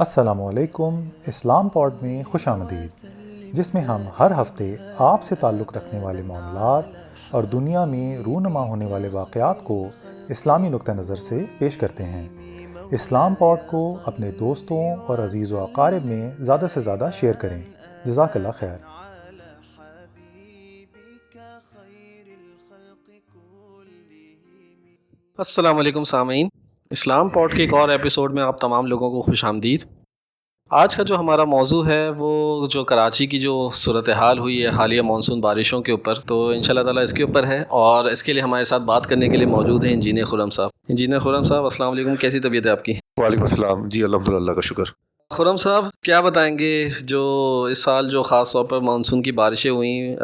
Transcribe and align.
السلام 0.00 0.42
علیکم، 0.42 1.08
اسلام 1.26 1.68
پوڈ 1.68 1.94
میں 2.02 2.22
خوش 2.22 2.48
آمدید۔ 2.48 3.06
جس 3.52 3.74
میں 3.74 3.82
ہم 3.82 4.02
ہر 4.18 4.42
ہفتے 4.42 4.76
آپ 4.98 5.22
سے 5.22 5.34
تعلق 5.34 5.76
رکھنے 5.76 6.00
والے 6.00 6.22
معاملات 6.22 6.84
اور 7.30 7.44
دنیا 7.44 7.84
میں 7.84 8.18
رونما 8.18 8.62
ہونے 8.62 8.86
والے 8.86 9.08
واقعات 9.08 9.64
کو 9.64 9.88
اسلامی 10.28 10.68
نقطہ 10.68 10.92
نظر 10.92 11.16
سے 11.16 11.44
پیش 11.58 11.76
کرتے 11.76 12.04
ہیں۔ 12.04 12.28
اسلام 12.90 13.34
پوڈ 13.34 13.58
کو 13.66 13.96
اپنے 14.04 14.30
دوستوں 14.30 14.96
اور 15.06 15.18
عزیز 15.18 15.52
و 15.52 15.58
اقارب 15.58 16.04
میں 16.04 16.30
زیادہ 16.38 16.66
سے 16.74 16.80
زیادہ 16.80 17.10
شیئر 17.12 17.32
کریں۔ 17.32 17.62
جزاک 18.04 18.36
اللہ 18.36 18.48
خیر۔ 18.58 18.78
السلام 25.38 25.78
علیکم 25.78 26.04
سامعین۔ 26.04 26.48
اسلام 26.90 27.28
پوڈ 27.28 27.54
کے 27.54 27.62
ایک 27.62 27.74
اور 27.74 27.88
ایپیسوڈ 27.88 28.32
میں 28.34 28.42
آپ 28.42 28.60
تمام 28.60 28.86
لوگوں 28.86 29.10
کو 29.10 29.20
خوش 29.20 29.44
آمدید۔ 29.44 29.84
آج 30.70 30.96
کا 30.96 31.02
جو 31.02 31.18
ہمارا 31.18 31.44
موضوع 31.44 31.84
ہے 31.86 32.08
وہ 32.08 32.66
جو 32.70 32.84
کراچی 32.84 33.26
کی 33.26 33.38
جو 33.38 33.68
صورتحال 33.72 34.38
ہوئی 34.38 34.62
ہے 34.62 34.68
حالیہ 34.68 35.02
مانسون 35.02 35.40
بارشوں 35.40 35.80
کے 35.82 35.92
اوپر 35.92 36.14
تو 36.14 36.48
ان 36.48 36.62
شاء 36.62 36.72
اللہ 36.72 36.84
تعالیٰ 36.84 37.02
اس 37.02 37.12
کے 37.12 37.22
اوپر 37.22 37.46
ہے 37.46 37.62
اور 37.68 38.04
اس 38.04 38.22
کے 38.22 38.32
لیے 38.32 38.42
ہمارے 38.42 38.64
ساتھ 38.64 38.82
بات 38.82 39.06
کرنے 39.06 39.28
کے 39.28 39.36
لیے 39.36 39.46
موجود 39.46 39.84
ہیں 39.84 39.92
انجینئر 39.92 40.24
خرم 40.24 40.50
صاحب۔ 40.50 40.70
انجینئر 40.88 41.18
خرم 41.18 41.42
صاحب 41.42 41.64
السلام 41.64 41.92
علیکم۔ 41.92 42.16
کیسی 42.16 42.40
طبیعت 42.40 42.66
ہے 42.66 42.70
آپ 42.70 42.84
کی؟ 42.84 42.92
وعلیکم 43.16 43.42
السلام۔ 43.42 43.88
جی 43.88 44.02
الحمد 44.02 44.28
للہ 44.28 44.52
کا 44.52 44.60
شکر۔ 44.60 44.84
خرم 45.30 45.56
صاحب 45.56 45.84
کیا 46.04 46.20
بتائیں 46.20 46.58
گے 46.58 46.88
جو 47.02 47.22
اس 47.70 47.82
سال 47.82 48.10
جو 48.10 48.22
خاص 48.22 48.52
طور 48.52 48.64
پر 48.64 48.80
مانسون 48.80 49.22
کی 49.22 49.32
بارشیں 49.32 49.70
ہوئیں 49.70 50.16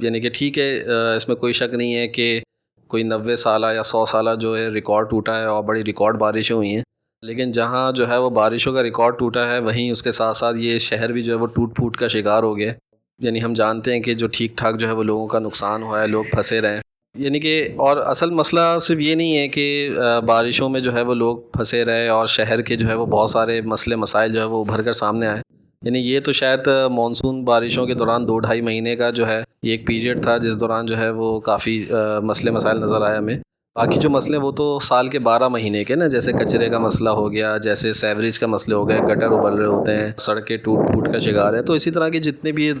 یعنی 0.00 0.20
کہ 0.20 0.30
ٹھیک 0.34 0.58
ہے 0.58 0.70
اس 1.16 1.28
میں 1.28 1.36
کوئی 1.36 1.52
شک 1.52 1.74
نہیں 1.74 1.94
ہے 1.94 2.08
کہ 2.08 2.40
کوئی 2.88 3.02
نوے 3.02 3.36
سالہ 3.36 3.66
یا 3.74 3.82
سو 3.82 4.06
سالہ 4.06 4.30
جو 4.40 4.56
ہے 4.58 4.68
ریکارڈ 4.68 5.10
ٹوٹا 5.10 5.38
ہے 5.38 5.44
اور 5.44 5.64
بڑی 5.64 5.84
ریکارڈ 5.84 6.18
بارشیں 6.18 6.56
ہوئی 6.56 6.74
ہیں۔ 6.74 6.82
لیکن 7.22 7.52
جہاں 7.52 7.92
جو 7.92 8.08
ہے 8.08 8.16
وہ 8.16 8.30
بارشوں 8.30 8.72
کا 8.72 8.82
ریکارڈ 8.82 9.18
ٹوٹا 9.18 9.46
ہے، 9.46 9.58
وہیں 9.58 9.90
اس 9.90 10.02
کے 10.02 10.12
ساتھ 10.12 10.36
ساتھ 10.36 10.56
یہ 10.56 10.78
شہر 10.78 11.12
بھی 11.12 11.22
جو 11.22 11.32
ہے 11.32 11.38
وہ 11.38 11.46
ٹوٹ 11.46 11.76
پھوٹ 11.76 11.96
کا 11.96 12.08
شکار 12.08 12.42
ہو 12.42 12.56
گیا۔ 12.56 12.72
یعنی 13.18 13.42
ہم 13.42 13.52
جانتے 13.52 13.92
ہیں 13.92 14.00
کہ 14.00 14.14
جو 14.14 14.26
ٹھیک 14.26 14.56
ٹھاک 14.56 14.76
جو 14.76 14.86
ہے 14.86 14.92
وہ 14.92 15.02
لوگوں 15.02 15.26
کا 15.26 15.38
نقصان 15.38 15.82
ہوا 15.82 16.02
ہے، 16.02 16.06
لوگ 16.06 16.24
پھنسے 16.30 16.60
رہے 16.60 16.80
یعنی 17.18 17.40
کہ 17.40 17.68
اور 17.76 17.96
اصل 17.96 18.30
مسئلہ 18.30 18.60
صرف 18.80 19.00
یہ 19.00 19.14
نہیں 19.14 19.36
ہے 19.36 19.48
کہ 19.48 19.90
بارشوں 20.26 20.68
میں 20.68 20.80
جو 20.80 20.94
ہے 20.94 21.02
وہ 21.02 21.14
لوگ 21.14 21.36
پھنسے 21.52 21.84
رہے 21.84 22.08
اور 22.08 22.26
شہر 22.26 22.60
کے 22.60 22.76
جو 22.76 22.88
ہے 22.88 22.94
وہ 22.94 23.06
بہت 23.06 23.30
سارے 23.30 23.60
مسئلے، 23.60 23.96
مسائل 23.96 24.32
جو 24.32 24.40
ہے 24.40 24.44
وہ 24.44 24.64
ابھر 24.64 24.82
کر 24.82 24.92
سامنے 24.92 25.26
آئے۔ 25.26 25.53
یعنی 25.84 25.98
یہ 25.98 26.20
تو 26.20 26.32
شاید 26.32 26.68
مانسون 26.90 27.42
بارشوں 27.44 27.86
کے 27.86 27.94
دوران 27.94 28.26
دو 28.28 28.38
ڈھائی 28.38 28.60
مہینے 28.60 28.94
کا 28.96 29.10
جو 29.10 29.26
ہے، 29.26 29.40
یہ 29.62 29.70
ایک 29.70 29.86
پیریڈ 29.86 30.22
تھا 30.22 30.36
جس 30.38 30.60
دوران 30.60 30.86
جو 30.86 30.96
ہے 30.98 31.10
وہ 31.10 31.40
کافی 31.40 31.84
مسئلے 32.22 32.50
مسائل 32.50 32.80
نظر 32.80 33.02
آئے 33.02 33.16
ہمیں۔ 33.16 33.36
باقی 33.76 33.98
جو 34.00 34.10
مسئلے 34.10 34.36
وہ 34.36 34.50
تو 34.52 34.78
سال 34.82 35.08
کے 35.08 35.18
بارہ 35.18 35.48
مہینے 35.48 35.82
کے 35.84 35.94
نا، 35.94 36.06
جیسے 36.08 36.32
کچرے 36.32 36.68
کا 36.70 36.78
مسئلہ 36.78 37.10
ہو 37.10 37.30
گیا، 37.32 37.56
جیسے 37.58 37.92
سیوریج 37.92 38.38
کا 38.38 38.46
مسئلے 38.46 38.74
ہو 38.76 38.88
گئے 38.88 38.98
گٹر 38.98 39.32
ابل 39.32 39.54
رہے 39.54 39.66
ہوتے 39.66 39.96
ہیں، 39.96 40.10
سڑکیں 40.18 40.56
ٹوٹ 40.56 40.86
پھوٹ 40.88 41.12
کا 41.12 41.18
شکار 41.18 41.54
ہے 41.54 41.62
تو 41.62 41.72
اسی 41.72 41.90
طرح 41.90 42.08
کے 42.08 42.18
جتنے 42.18 42.52
بھی 42.52 42.72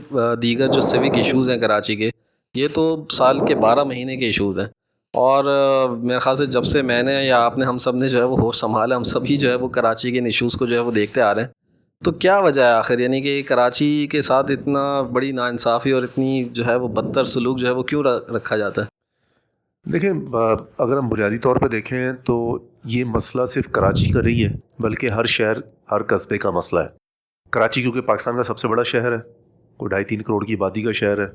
دیگر 0.42 0.68
جو 0.68 0.80
سوک 0.80 1.16
ایشوز 1.16 1.50
ہیں 1.50 1.56
کراچی 1.56 1.96
کے، 1.96 2.10
یہ 2.54 2.68
تو 2.74 3.04
سال 3.12 3.46
کے 3.46 3.54
بارہ 3.54 3.84
مہینے 3.84 4.16
کے 4.16 4.26
ایشوز 4.26 4.58
ہیں۔ 4.58 4.66
اور 5.14 5.44
میرے 6.02 6.18
خیال 6.18 6.36
سے 6.36 6.46
جب 6.46 6.64
سے 6.64 6.82
میں 6.82 7.02
نے 7.02 7.22
یا 7.24 7.40
آپ 7.44 7.58
نے 7.58 7.64
ہم 7.64 7.78
سب 7.78 7.96
نے 7.96 8.08
جو 8.08 8.18
ہے 8.18 8.24
وہ 8.24 8.38
ہوش 8.40 8.56
سنبھالا، 8.56 8.96
ہم 8.96 9.02
سبھی 9.02 9.36
جو 9.36 9.50
ہے 9.50 9.54
وہ 9.54 9.68
کراچی 9.68 10.10
کے 10.12 10.18
ان 10.18 10.24
ایشوز 10.24 10.54
کو 10.54 10.66
جو 10.66 10.74
ہے 10.74 10.80
وہ 10.80 10.90
دیکھتے 10.90 11.20
آ 11.20 11.34
رہے 11.34 11.42
ہیں۔ 11.42 11.48
تو 12.02 12.12
کیا 12.12 12.38
وجہ 12.38 12.62
ہے 12.62 12.70
آخر؟ 12.70 12.98
یعنی 12.98 13.20
کہ 13.20 13.42
کراچی 13.42 14.06
کے 14.06 14.20
ساتھ 14.20 14.50
اتنا 14.50 15.02
بڑی 15.02 15.32
ناانصافی 15.32 15.90
اور 15.90 16.02
اتنی 16.02 16.44
جو 16.44 16.66
ہے 16.66 16.74
وہ 16.74 16.88
بدتر 16.88 17.24
سلوک 17.24 17.58
جو 17.58 17.66
ہے 17.66 17.72
وہ 17.72 17.82
کیوں 17.82 18.02
رکھا 18.04 18.56
جاتا 18.56 18.82
ہے؟ 18.82 18.86
دیکھیں 19.92 20.10
اگر 20.78 20.96
ہم 20.96 21.08
بنیادی 21.08 21.38
طور 21.38 21.56
پہ 21.56 21.68
دیکھیں 21.68 22.12
تو 22.12 22.58
یہ 22.84 23.04
مسئلہ 23.04 23.46
صرف 23.46 23.64
کراچی 23.72 24.10
کا 24.12 24.20
نہیں 24.20 24.44
ہے، 24.44 24.52
بلکہ 24.78 25.08
ہر 25.08 25.24
شہر 25.24 25.56
ہر 25.90 26.02
قصبے 26.02 26.38
کا 26.38 26.50
مسئلہ 26.50 26.80
ہے۔ 26.80 26.86
کراچی 27.50 27.82
کیونکہ 27.82 28.00
پاکستان 28.00 28.36
کا 28.36 28.42
سب 28.42 28.58
سے 28.58 28.68
بڑا 28.68 28.82
شہر 28.82 29.12
ہے 29.12 29.18
کوئی 29.76 29.88
ڈھائی 29.88 30.04
تین 30.04 30.22
کروڑ 30.22 30.44
کی 30.44 30.54
آبادی 30.54 30.82
کا 30.82 30.92
شہر 30.92 31.18
ہے۔ 31.18 31.26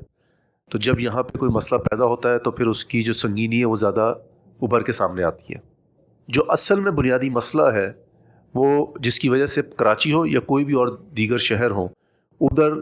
تو 0.70 0.78
جب 0.78 1.00
یہاں 1.00 1.22
پہ 1.22 1.38
کوئی 1.38 1.50
مسئلہ 1.50 1.80
پیدا 1.80 2.04
ہوتا 2.04 2.32
ہے 2.32 2.38
تو 2.38 2.50
پھر 2.50 2.66
اس 2.66 2.84
کی 2.84 3.02
جو 3.02 3.12
سنگینی 3.12 3.60
ہے 3.60 3.64
وہ 3.64 3.76
زیادہ 3.76 4.14
ابھر 4.62 4.82
کے 4.82 4.92
سامنے 4.92 5.22
آتی 5.22 5.54
ہے۔ 5.54 5.58
جو 6.28 6.42
اصل 6.48 6.80
میں 6.80 6.92
بنیادی 6.92 7.30
مسئلہ 7.30 7.62
ہے 7.62 7.92
وہ 8.54 8.86
جس 9.00 9.20
کی 9.20 9.28
وجہ 9.28 9.46
سے 9.46 9.62
کراچی 9.62 10.12
ہو 10.12 10.26
یا 10.26 10.40
کوئی 10.40 10.64
بھی 10.64 10.74
اور 10.74 10.88
دیگر 11.16 11.38
شہر 11.38 11.70
ہوں 11.70 11.88
ادھر 12.40 12.72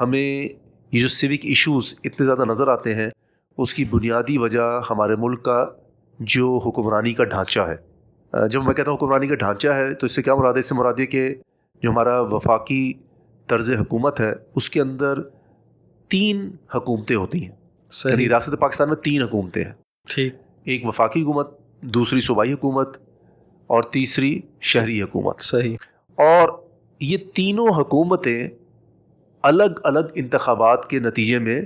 ہمیں 0.00 0.48
یہ 0.92 1.00
جو 1.00 1.08
سوک 1.08 1.38
ایشوز 1.42 1.94
اتنے 2.04 2.26
زیادہ 2.26 2.44
نظر 2.44 2.68
آتے 2.68 2.94
ہیں 2.94 3.10
اس 3.58 3.74
کی 3.74 3.84
بنیادی 3.84 4.38
وجہ 4.38 4.80
ہمارے 4.90 5.16
ملک 5.16 5.42
کا 5.42 5.66
جو 6.18 6.58
حکمرانی 6.66 7.14
کا 7.14 7.24
ڈھانچہ 7.24 7.60
ہے۔ 7.60 7.96
جب 8.48 8.64
میں 8.64 8.74
کہتا 8.74 8.90
ہوں 8.90 8.98
حکمرانی 8.98 9.26
کا 9.26 9.34
ڈھانچہ 9.34 9.68
ہے 9.68 9.94
تو 9.94 10.06
اس 10.06 10.12
سے 10.12 10.22
کیا 10.22 10.34
مراد 10.34 10.54
ہے؟ 10.54 10.58
اس 10.58 10.68
سے 10.68 10.74
مراد 10.74 10.94
ہے 11.00 11.06
کہ 11.06 11.34
جو 11.82 11.90
ہمارا 11.90 12.20
وفاقی 12.20 12.92
طرز 13.46 13.70
حکومت 13.70 14.20
ہے 14.20 14.32
اس 14.54 14.70
کے 14.70 14.80
اندر 14.80 15.14
تین 16.08 16.50
حکومتیں 16.74 17.16
ہوتی 17.16 17.44
ہیں۔ 17.44 17.52
یعنی 18.04 18.28
ریاست 18.28 18.54
پاکستان 18.60 18.88
میں 18.88 18.96
تین 18.96 19.22
حکومتیں 19.22 19.64
ہیں۔ 19.64 19.72
ٹھیک۔ 20.14 20.34
ایک 20.64 20.86
وفاقی 20.86 21.22
حکومت 21.22 21.50
دوسری 21.80 22.20
صوبائی 22.20 22.52
حکومت 22.52 22.96
اور 23.66 23.82
تیسری 23.82 24.40
شہری 24.60 25.02
حکومت۔ 25.02 25.40
صحیح۔ 25.40 25.76
اور 26.14 26.48
یہ 27.00 27.16
تینوں 27.34 27.68
حکومتیں 27.68 28.48
الگ 29.42 29.62
الگ 29.84 29.98
انتخابات 30.14 30.90
کے 30.90 30.98
نتیجے 30.98 31.38
میں 31.38 31.60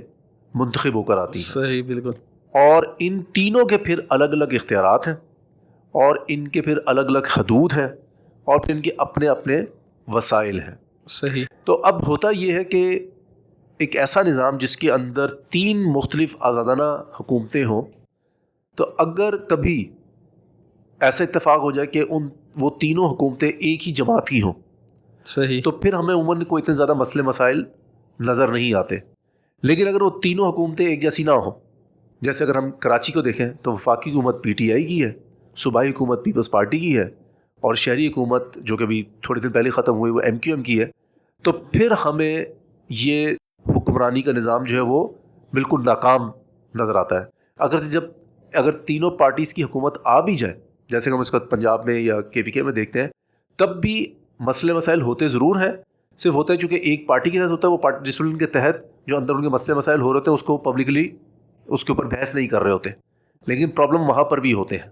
منتخب 0.53 0.93
ہو 0.93 1.03
کر 1.03 1.17
آتی 1.17 1.39
ہیں۔ 1.39 1.45
صحیح 1.45 1.83
بالکل۔ 1.83 2.11
اور 2.53 2.83
ان 2.99 3.21
تینوں 3.21 3.65
کے 3.65 3.77
پھر 3.77 3.99
الگ 4.09 4.23
الگ 4.23 4.43
اختیارات 4.51 5.07
ہیں 5.07 5.15
اور 5.91 6.15
ان 6.27 6.47
کے 6.47 6.61
پھر 6.61 6.79
الگ 6.85 7.01
الگ 7.01 7.19
حدود 7.37 7.73
ہیں 7.73 7.87
اور 8.43 8.59
پھر 8.59 8.75
ان 8.75 8.81
کے 8.81 8.91
اپنے 8.97 9.27
اپنے 9.27 9.61
وسائل 10.07 10.59
ہیں۔ 10.59 10.75
صحیح۔ 11.09 11.45
تو 11.63 11.81
اب 11.83 12.07
ہوتا 12.07 12.27
یہ 12.29 12.53
ہے 12.53 12.63
کہ 12.63 13.09
ایک 13.77 13.95
ایسا 13.95 14.21
نظام 14.21 14.57
جس 14.57 14.77
کے 14.77 14.91
اندر 14.91 15.27
تین 15.27 15.93
مختلف 15.93 16.35
آزادانہ 16.39 17.03
حکومتیں 17.19 17.65
ہوں 17.65 17.81
تو 18.75 18.85
اگر 18.97 19.37
کبھی 19.37 19.91
ایسا 21.01 21.23
اتفاق 21.23 21.59
ہو 21.59 21.71
جائے 21.71 21.87
کہ 21.87 22.03
ان 22.09 22.29
وہ 22.55 22.69
تینوں 22.69 23.09
حکومتیں 23.09 23.49
ایک 23.49 23.87
ہی 23.87 23.93
جماعت 23.93 24.29
کی 24.29 24.41
ہوں۔ 24.41 24.53
صحیح۔ 25.25 25.61
تو 25.63 25.71
پھر 25.71 25.93
ہمیں 25.93 26.15
عموماً 26.15 26.43
کوئی 26.43 26.63
اتنے 26.63 26.75
زیادہ 26.75 26.93
مسئلے 26.93 27.23
مسائل 27.23 27.63
نظر 28.19 28.47
نہیں 28.47 28.73
آتے۔ 28.73 28.95
لیکن 29.63 29.87
اگر 29.87 30.01
وہ 30.01 30.09
تینوں 30.23 30.49
حکومتیں 30.49 30.85
ایک 30.85 31.01
جیسی 31.01 31.23
نہ 31.23 31.31
ہوں 31.31 31.51
جیسے 32.21 32.43
اگر 32.43 32.55
ہم 32.55 32.71
کراچی 32.71 33.11
کو 33.11 33.21
دیکھیں 33.21 33.49
تو 33.61 33.73
وفاقی 33.73 34.11
حکومت 34.11 34.43
پی 34.43 34.53
ٹی 34.53 34.73
آئی 34.73 34.83
کی 34.83 35.03
ہے 35.05 35.11
صوبائی 35.57 35.89
حکومت 35.91 36.25
پیپلز 36.25 36.51
پارٹی 36.51 36.79
کی 36.79 36.97
ہے 36.97 37.03
اور 37.61 37.73
شہری 37.73 38.07
حکومت 38.07 38.55
جو 38.55 38.77
کہ 38.77 38.83
ابھی 38.83 39.03
تھوڑے 39.21 39.41
دن 39.41 39.51
پہلے 39.51 39.69
ختم 39.69 39.95
ہوئی 39.95 40.11
وہ 40.11 40.21
ایم 40.21 40.37
کیو 40.37 40.53
ایم 40.55 40.63
کی 40.63 40.79
ہے۔ 40.79 40.85
تو 41.43 41.51
پھر 41.51 41.93
ہمیں 42.05 42.45
یہ 42.89 43.31
حکمرانی 43.67 44.21
کا 44.21 44.31
نظام 44.31 44.63
جو 44.63 44.75
ہے 44.75 44.81
وہ 44.81 45.07
بالکل 45.53 45.81
ناکام 45.85 46.21
نظر 46.75 46.95
آتا 46.95 47.21
ہے۔ 47.21 47.25
اگر 47.57 47.83
جب 47.83 48.03
اگر 48.53 48.71
تینوں 48.71 49.11
پارٹیز 49.11 49.53
کی 49.53 49.63
حکومت 49.63 49.97
آ 50.03 50.19
بھی 50.19 50.35
جائے 50.35 50.70
جیسے 50.91 51.09
کہ 51.09 51.15
ہم 51.15 51.21
اس 51.21 51.33
وقت 51.33 51.51
پنجاب 51.51 51.85
میں 51.85 51.99
یا 51.99 52.21
کے 52.21 52.43
پی 52.43 52.51
کے 52.51 52.63
میں 52.63 52.73
دیکھتے 52.73 53.01
ہیں، 53.01 53.07
تب 53.55 53.81
بھی 53.81 54.13
مسئلے 54.39 54.73
مسائل 54.73 55.01
ہوتے 55.01 55.29
ضرور 55.29 55.55
ہیں۔ 55.55 55.71
صرف 56.17 56.33
ہوتا 56.33 56.53
ہے 56.53 56.57
چونکہ 56.57 56.75
ایک 56.75 57.07
پارٹی 57.07 57.29
کے 57.29 57.39
ساتھ 57.39 57.51
ہوتا 57.51 57.67
ہے، 57.67 57.73
وہ 57.73 57.77
پارٹی 57.77 58.11
ڈسپلن 58.11 58.37
کے 58.37 58.45
تحت 58.45 59.07
جو 59.07 59.17
اندر 59.17 59.35
ان 59.35 59.41
کے 59.41 59.49
مسئلے 59.49 59.77
مسائل 59.77 60.01
ہو 60.01 60.13
رہے 60.13 60.19
ہوتے 60.19 60.31
ہیں، 60.31 60.35
اس 60.35 60.43
کو 60.43 60.57
پبلکلی 60.57 61.09
اس 61.65 61.85
کے 61.85 61.93
اوپر 61.93 62.05
بحث 62.05 62.35
نہیں 62.35 62.47
کر 62.47 62.61
رہے 62.61 62.71
ہوتے۔ 62.71 62.89
لیکن 63.47 63.69
پرابلم 63.69 64.01
وہاں 64.01 64.23
پر 64.23 64.39
بھی 64.39 64.53
ہوتے 64.53 64.77
ہیں۔ 64.77 64.89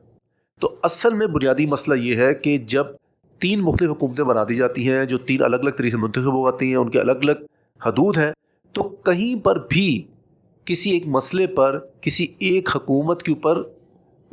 تو 0.59 0.75
اصل 0.83 1.13
میں 1.13 1.27
بنیادی 1.27 1.65
مسئلہ 1.65 1.95
یہ 1.95 2.15
ہے 2.15 2.33
کہ 2.33 2.57
جب 2.57 2.85
تین 3.39 3.61
مختلف 3.61 3.89
حکومتیں 3.89 4.23
بنا 4.23 4.43
دی 4.43 4.55
جاتی 4.55 4.89
ہیں، 4.89 5.05
جو 5.05 5.17
تین 5.17 5.43
الگ 5.43 5.55
الگ 5.55 5.69
طریقے 5.69 5.91
سے 5.91 5.97
منتخب 5.97 6.33
ہو 6.33 6.51
جاتی 6.51 6.69
ہیں، 6.69 6.75
ان 6.75 6.89
کے 6.89 6.99
الگ 6.99 7.11
الگ 7.11 7.31
حدود 7.85 8.17
ہیں، 8.17 8.31
تو 8.73 8.83
کہیں 8.83 9.45
پر 9.45 9.67
بھی 9.67 10.03
کسی 10.65 10.91
ایک 10.91 11.07
مسئلے 11.07 11.47
پر 11.47 11.79
کسی 12.01 12.27
ایک 12.39 12.69
حکومت 12.75 13.23
کے 13.23 13.31
اوپر 13.31 13.63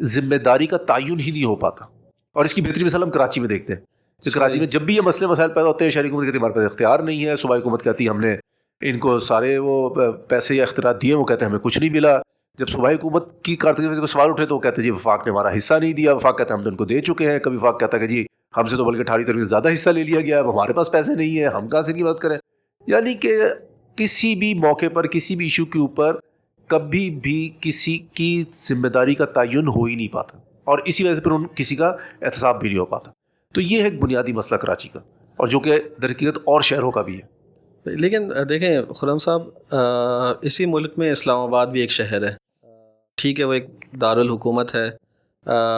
ذمہ 0.01 0.35
داری 0.35 0.67
کا 0.67 0.77
تعین 0.77 1.21
ہی 1.21 1.31
نہیں 1.31 1.45
ہو 1.45 1.57
پاتا۔ 1.57 1.85
اور 2.33 2.45
اس 2.45 2.55
کی 2.55 2.63
بہتری 2.63 2.85
مثال 2.85 3.03
ہم 3.03 3.11
کراچی 3.11 3.41
میں 3.41 3.49
دیکھتے 3.49 3.73
ہیں۔ 3.73 3.81
کہ 4.25 4.31
کراچی 4.31 4.59
میں 4.59 4.67
جب 4.67 4.83
بھی 4.83 4.97
یہ 4.97 5.01
مسئلے 5.01 5.31
مسائل 5.31 5.51
پیدا 5.51 5.69
ہوتے 5.69 5.85
ہیں 5.85 5.91
شہری 5.91 6.09
حکومت 6.09 6.27
کہتی 6.27 6.39
ہمارے 6.39 6.53
پاس 6.53 6.65
اختیار 6.65 6.99
نہیں 6.99 7.25
ہے۔ 7.25 7.37
صوبائی 7.37 7.61
حکومت 7.61 7.85
کہتی 7.85 8.05
ہے 8.05 8.09
ہم 8.09 8.21
نے 8.21 8.37
ان 8.81 8.99
کو 8.99 9.19
سارے 9.19 9.59
وہ 9.59 9.91
پیسے 10.29 10.55
یا 10.55 10.63
اختیارات 10.63 11.03
دیے 11.03 11.15
وہ 11.15 11.25
کہتے 11.25 11.45
ہیں 11.45 11.51
ہمیں 11.51 11.61
کچھ 11.61 11.79
نہیں 11.79 11.91
ملا۔ 11.91 12.19
جب 12.59 12.69
صوبائی 12.69 12.97
حکومت 12.97 13.43
کی 13.43 13.57
کارکردگی 13.57 14.01
کو 14.01 14.07
سوال 14.07 14.31
اٹھے 14.31 14.47
تو 14.47 14.55
وہ 14.55 14.61
کہتے 14.61 14.77
ہیں 14.77 14.83
جی 14.83 14.91
وفاق 14.91 15.27
نے 15.27 15.33
ہمارا 15.33 15.57
حصہ 15.57 15.75
نہیں 15.75 15.93
دیا۔ 15.93 16.15
وفاق 16.15 16.39
کہتے 16.39 16.53
ہیں 16.53 16.59
ہم 16.59 16.65
نے 16.65 16.71
ان 16.71 16.77
کو 16.77 16.85
دے 16.85 17.01
چکے 17.01 17.31
ہیں۔ 17.31 17.39
کبھی 17.39 17.57
وفاق 17.57 17.81
کہتا 17.81 17.97
ہے 17.97 18.03
کہ 18.03 18.09
جی 18.09 18.27
ہم 18.57 18.67
سے 18.67 18.77
تو 18.77 18.85
بلکہ 18.85 19.01
اٹھارہ 19.01 19.23
طریقے 19.27 19.45
زیادہ 19.45 19.73
حصہ 19.75 19.91
لے 19.91 20.03
لیا 20.03 20.21
گیا 20.21 20.39
اب 20.39 20.53
ہمارے 20.53 20.73
پاس 20.73 20.93
پیسے 20.93 21.15
نہیں 21.15 21.39
ہیں 21.39 21.47
ہم 21.47 21.69
کہاں 21.69 21.83
سے 21.83 21.93
کی 21.93 22.03
بات 22.03 22.19
کریں؟ 22.21 22.39
یعنی 22.87 23.15
کہ 23.15 23.37
کسی 23.97 24.35
بھی 24.35 24.55
موقع 24.55 24.87
پر 24.93 25.07
کسی 25.07 25.37
بھی 25.37 25.45
ایشو 25.45 25.65
کے 25.65 25.79
اوپر 25.79 26.17
کبھی 26.67 27.11
بھی 27.11 27.51
کسی 27.61 27.99
کی 27.99 28.45
ذمہ 28.55 28.89
داری 28.89 29.15
کا 29.15 29.25
تعین 29.25 29.69
ہو 29.69 29.85
ہی 29.85 29.95
نہیں 29.95 30.09
پاتا 30.09 30.39
اور 30.65 30.79
اسی 30.85 31.05
وجہ 31.05 31.15
سے 31.15 31.21
پھر 31.21 31.31
ان 31.31 31.47
کسی 31.55 31.77
کا 31.77 31.97
احتساب 32.23 32.61
بھی 32.61 32.69
نہیں 32.69 32.79
ہو 32.79 32.85
پاتا۔ 32.85 33.11
تو 33.55 33.61
یہ 33.61 33.79
ہے 33.79 33.85
ایک 33.85 34.01
بنیادی 34.01 34.33
مسئلہ 34.33 34.59
کراچی 34.59 34.89
کا 34.89 34.99
اور 35.37 35.47
جو 35.47 35.61
کہ 35.61 35.79
درحقیقت 36.03 36.37
اور 36.37 36.61
شہروں 36.61 36.91
کا 36.91 37.03
بھی 37.03 37.19
ہے۔ 37.19 37.37
لیکن 37.85 38.33
دیکھیں 38.49 38.83
خرم 38.95 39.19
صاحب 39.19 39.43
اسی 40.43 40.67
ملک 40.67 40.93
میں 40.97 41.11
اسلام 41.11 41.41
آباد 41.41 41.67
بھی 41.67 41.81
ایک 41.81 41.91
شہر 41.91 42.29
ہے۔ 42.29 42.35
ٹھیک 43.15 43.41
ہے، 43.41 43.45
وہ 43.45 43.53
ایک 43.53 43.67
دارالحکومت 44.01 44.75
ہے۔ 44.75 44.89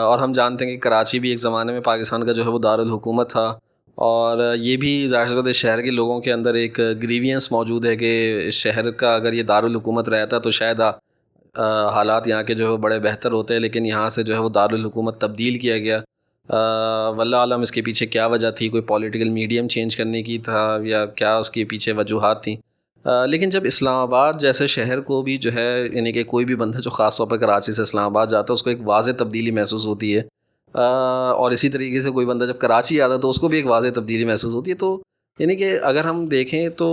اور 0.03 0.19
ہم 0.19 0.31
جانتے 0.31 0.65
ہیں 0.65 0.71
کہ 0.71 0.79
کراچی 0.79 1.19
بھی 1.19 1.29
ایک 1.29 1.39
زمانے 1.39 1.71
میں 1.71 1.79
پاکستان 1.79 2.25
کا 2.25 2.31
جو 2.31 2.43
ہے 2.43 2.49
وہ 2.49 2.59
دارالحکومت 2.59 3.31
تھا۔ 3.31 3.59
اور 4.07 4.55
یہ 4.55 4.77
بھی 4.77 5.07
ظاہر 5.09 5.25
سی 5.25 5.35
بات 5.35 5.47
ہے، 5.47 5.53
شہر 5.53 5.81
کے 5.81 5.91
لوگوں 5.91 6.19
کے 6.21 6.31
اندر 6.33 6.53
ایک 6.53 6.77
گریوینس 7.03 7.51
موجود 7.51 7.85
ہے 7.85 7.95
کہ 7.97 8.11
شہر 8.53 8.89
کا 8.91 9.13
اگر 9.15 9.33
یہ 9.33 9.43
دارالحکومت 9.43 10.09
رہتا 10.09 10.39
تو 10.39 10.51
شاید 10.51 10.81
حالات 11.93 12.27
یہاں 12.27 12.43
کے 12.43 12.53
جو 12.55 12.71
ہے 12.71 12.77
بڑے 12.77 12.99
بہتر 12.99 13.31
ہوتے 13.31 13.53
ہیں 13.53 13.61
لیکن 13.61 13.85
یہاں 13.85 14.07
سے 14.15 14.23
جو 14.23 14.33
ہے 14.33 14.39
وہ 14.39 14.49
دارالحکومت 14.49 15.19
تبدیل 15.21 15.57
کیا 15.59 15.77
گیا۔ 15.77 15.99
واللہ 17.17 17.37
عالم 17.37 17.61
اس 17.61 17.71
کے 17.71 17.81
پیچھے 17.81 18.05
کیا 18.05 18.25
وجہ 18.27 18.51
تھی؟ 18.57 18.69
کوئی 18.69 18.83
پولیٹیکل 18.87 19.29
میڈیم 19.29 19.67
چینج 19.67 19.95
کرنے 19.97 20.23
کی 20.23 20.37
تھا 20.45 20.77
یا 20.83 21.05
کیا 21.05 21.35
اس 21.37 21.49
کے 21.49 21.63
پیچھے 21.69 21.91
وجوہات 21.93 22.43
تھیں؟ 22.43 22.55
لیکن 23.29 23.49
جب 23.49 23.61
اسلام 23.65 23.95
آباد 23.95 24.33
جیسے 24.39 24.67
شہر 24.67 24.99
کو 25.01 25.21
بھی 25.21 25.37
جو 25.37 25.53
ہے 25.53 25.69
یعنی 25.93 26.11
کہ 26.11 26.23
کوئی 26.23 26.45
بھی 26.45 26.55
بندہ 26.55 26.77
جو 26.77 26.89
خاص 26.89 27.17
طور 27.17 27.27
پہ 27.27 27.35
کراچی 27.35 27.71
سے 27.71 27.81
اسلام 27.81 28.05
آباد 28.05 28.27
جاتا 28.27 28.51
ہے، 28.51 28.53
اس 28.53 28.63
کو 28.63 28.69
ایک 28.69 28.79
واضح 28.85 29.11
تبدیلی 29.17 29.51
محسوس 29.51 29.85
ہوتی 29.85 30.15
ہے۔ 30.17 30.21
اور 30.73 31.51
اسی 31.51 31.69
طریقے 31.69 32.01
سے 32.01 32.09
کوئی 32.09 32.25
بندہ 32.25 32.45
جب 32.45 32.57
کراچی 32.59 33.01
آتا 33.01 33.13
ہے 33.13 33.19
تو 33.19 33.29
اس 33.29 33.39
کو 33.39 33.47
بھی 33.47 33.57
ایک 33.57 33.65
واضح 33.65 33.87
تبدیلی 33.95 34.25
محسوس 34.25 34.53
ہوتی 34.53 34.71
ہے۔ 34.71 34.75
تو 34.75 35.01
یعنی 35.39 35.55
کہ 35.55 35.77
اگر 35.81 36.05
ہم 36.05 36.25
دیکھیں 36.25 36.69
تو 36.69 36.87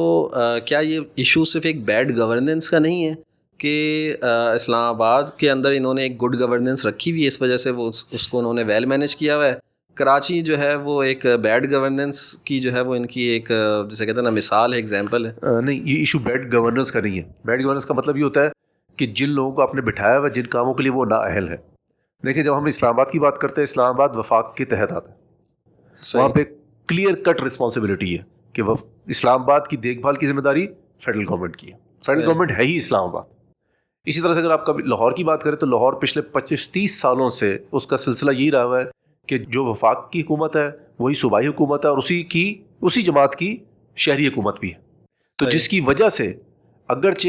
کیا 0.65 0.79
یہ 0.79 1.01
ایشو 1.15 1.45
صرف 1.45 1.63
ایک 1.67 1.85
بیڈ 1.85 2.19
گورننس 2.19 2.71
کا 2.71 2.79
نہیں 2.79 3.07
ہے 3.07 3.15
کہ 3.59 4.17
اسلام 4.55 4.83
آباد 4.83 5.23
کے 5.37 5.51
اندر 5.51 5.71
انہوں 5.71 5.95
نے 5.95 6.03
ایک 6.03 6.23
گڈ 6.23 6.41
گورننس 6.41 6.87
رکھی 6.87 7.11
ہوئی 7.11 7.23
ہے 7.23 7.29
اس 7.29 7.43
وجہ 7.43 7.57
سے 7.57 7.71
وہ 7.71 7.89
اس 7.89 8.05
اس 8.11 8.29
کو 8.29 8.39
انہوں 8.39 8.55
نے 8.55 8.63
ویل 8.63 8.85
مینیج 8.85 9.17
کیا 9.17 9.37
ہوا 9.37 9.47
ہے۔ 9.47 9.55
کراچی 9.95 10.41
جو 10.43 10.59
ہے 10.59 10.75
وہ 10.75 11.03
ایک 11.03 11.27
بیڈ 11.43 11.73
گورننس 11.73 12.39
کی 12.39 12.61
جو 12.61 12.73
ہے 12.73 12.81
وہ 12.81 12.95
ان 12.95 13.07
کی 13.07 13.21
ایک 13.21 13.53
آ، 13.53 13.83
جسے 13.91 14.07
کہتے 14.07 14.21
ہیں 14.21 14.25
نا 14.25 14.31
مثال 14.31 14.73
ہے 14.75 14.79
اگزامپل 14.79 15.27
ہے۔ 15.27 15.33
نہیں 15.63 15.81
یہ 15.85 15.99
ایشو 15.99 16.19
بیڈ 16.19 16.55
گورننس 16.55 16.93
کا 16.93 17.01
نہیں 17.01 17.19
ہے۔ 17.19 17.23
بیڈ 17.45 17.65
گورننس 17.65 17.87
کا 17.87 17.95
مطلب 17.95 18.17
یہ 18.17 18.25
ہوتا 18.25 18.43
ہے 18.43 18.49
کہ 18.97 19.07
جن 19.07 19.29
لوگوں 19.29 19.53
کو 19.53 19.63
آپ 19.63 19.75
نے 19.75 19.81
بٹھایا 19.81 20.19
ہوا 20.19 20.29
ہے 20.29 20.33
جن 20.33 20.47
کاموں 20.47 20.75
کے 20.75 20.83
لیے 20.83 20.93
وہ 20.93 21.05
نااہل 21.05 21.49
ہے۔ 21.49 21.57
دیکھیں 22.25 22.45
جب 22.45 22.59
ہم 22.59 22.65
اسلام 22.65 22.95
آباد 22.95 23.07
کی 23.13 23.19
بات 23.19 23.39
کرتے 23.39 23.61
ہیں 23.61 23.63
اسلام 23.63 23.87
آباد 23.87 24.09
وفاق 24.17 24.57
کے 24.57 24.65
تحت 24.65 24.93
آتا 24.93 25.11
ہے۔ 25.11 25.17
وہاں 26.15 26.29
پہ 26.29 26.45
کلیئر 26.87 27.15
کٹ 27.15 27.43
رسپانسبلٹی 27.43 28.19
ہے 28.19 28.23
کہ 28.53 28.63
اسلام 29.07 29.43
آباد 29.43 29.61
کی 29.71 29.77
دیکھ 29.77 30.01
بھال 30.01 30.17
کی 30.17 30.27
ذمہ 30.27 30.41
داری 30.41 30.67
فیڈرل 31.01 31.25
گورنمنٹ 31.29 31.57
کی 31.57 31.73
ہے۔ 31.73 31.79
فیڈرل۔ 32.07 32.27
گورنمنٹ 32.27 32.51
ہے 32.51 32.65
ہی 32.65 32.77
اسلام 32.77 33.05
آباد۔ 33.05 33.23
اسی 34.05 34.21
طرح 34.21 34.33
سے 34.33 34.41
اگر 34.41 34.51
آپ 34.51 34.67
کبھی 34.67 34.85
لاہور 34.85 35.13
کی 35.13 35.25
بات 35.25 35.43
کریں 35.43 35.57
تو 35.57 35.67
لاہور 35.67 35.93
پچھلے 35.93 36.23
پچیس 36.23 36.71
تیس 36.71 37.01
سالوں 37.01 37.31
سے 37.31 37.59
اس 37.73 37.87
کا 37.87 37.97
سلسلہ 37.97 38.31
یہی 38.31 38.51
رہا 38.51 38.65
ہوا 38.65 38.81
ہے 38.81 38.85
کہ 39.27 39.39
جو 39.39 39.65
وفاق 39.65 40.11
کی 40.11 40.21
حکومت 40.21 40.57
ہے 40.57 40.71
وہی 40.99 41.15
صوبائی 41.15 41.47
حکومت 41.47 41.85
ہے 41.85 41.91
اور 41.91 41.99
اسی 41.99 42.23
کی 42.23 42.63
اسی 42.81 43.03
جماعت 43.03 43.37
کی 43.37 43.57
شہری 43.97 44.29
حکومت 44.29 44.61
بھی 44.61 44.75
ہے۔ 44.75 44.79
تو۔ 45.37 45.51
جس 45.51 45.69
کی 45.69 45.81
وجہ 45.81 46.09
سے 46.09 46.33
اگرچہ 46.89 47.29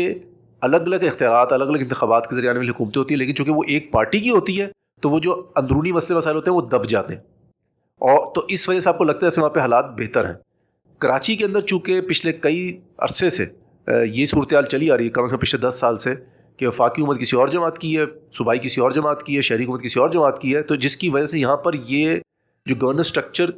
الگ 0.62 0.78
الگ 0.78 0.96
اختیارات 0.96 1.54
الگ 1.54 1.64
الگ 1.64 1.80
انتخابات 1.80 2.30
کے 2.30 2.36
ذریعے 2.36 2.50
آنے 2.50 2.60
والی 2.60 2.70
حکومتیں 2.70 3.02
ہوتی 3.02 3.14
ہیں، 3.14 3.20
لیکن 3.20 3.36
چونکہ 3.36 3.52
وہ 3.52 3.64
ایک 3.68 3.92
پارٹی 3.92 4.20
کی 4.20 4.30
ہوتی 4.30 4.62
ہے، 4.62 4.68
تو 5.02 5.10
وہ 5.10 5.20
جو 5.20 5.48
اندرونی 5.56 5.92
مسئلے 5.92 6.18
مسائل 6.18 6.36
ہوتے 6.36 6.50
ہیں، 6.50 6.56
وہ 6.56 6.62
دب 6.62 6.86
جاتے 6.86 7.14
ہیں۔ 7.14 7.22
اور 8.00 8.34
تو 8.36 8.46
اس 8.48 8.70
وجہ 8.70 8.80
سے 8.80 8.90
آپ 8.90 8.98
کو 8.98 9.04
لگتا 9.04 9.26
ہے 9.26 9.36
کہ 9.36 9.42
وہاں 9.42 9.50
پہ 9.50 9.60
حالات 9.60 9.86
بہتر 9.98 10.26
ہیں۔ 10.26 10.34
کراچی 11.00 11.36
کے 11.36 11.46
اندر 11.46 11.62
چونکہ 11.62 12.02
پچھلے 12.02 12.34
کئی 12.34 12.80
عرصے 12.98 13.30
سے 13.30 13.46
یہ 14.06 14.26
صورتحال 14.26 14.64
چلی 14.64 14.92
آ 14.92 14.98
رہی 14.98 15.06
ہے، 15.06 15.10
کم 15.10 15.24
از 15.24 15.32
کم 15.32 15.38
پچھلے 15.38 15.68
دس 15.68 15.76
سال 15.80 15.98
سے، 15.98 16.16
کہ 16.58 16.68
وفاقی 16.68 17.02
حکومت 17.02 17.20
کسی 17.20 17.36
اور 17.36 17.48
جماعت 17.48 17.80
کی 17.80 17.98
ہے، 17.98 18.04
صوبائی 18.34 18.60
کسی 18.60 18.82
اور 18.82 18.92
جماعت 18.92 19.24
کی 19.24 19.36
ہے، 19.36 19.42
شہری 19.42 19.64
حکومت 19.64 19.82
کسی 19.82 20.00
اور 20.00 20.10
جماعت 20.10 20.42
کی 20.42 20.56
ہے، 20.56 20.62
تو 20.62 20.76
جس 20.76 20.98
کی 20.98 21.10
وجہ 21.10 21.26
سے 21.26 21.40
یہاں 21.40 21.58
پر 21.58 21.74
یہ 21.74 22.16
جو 22.66 22.76
گورننس 22.82 23.06
اسٹرکچر 23.06 23.52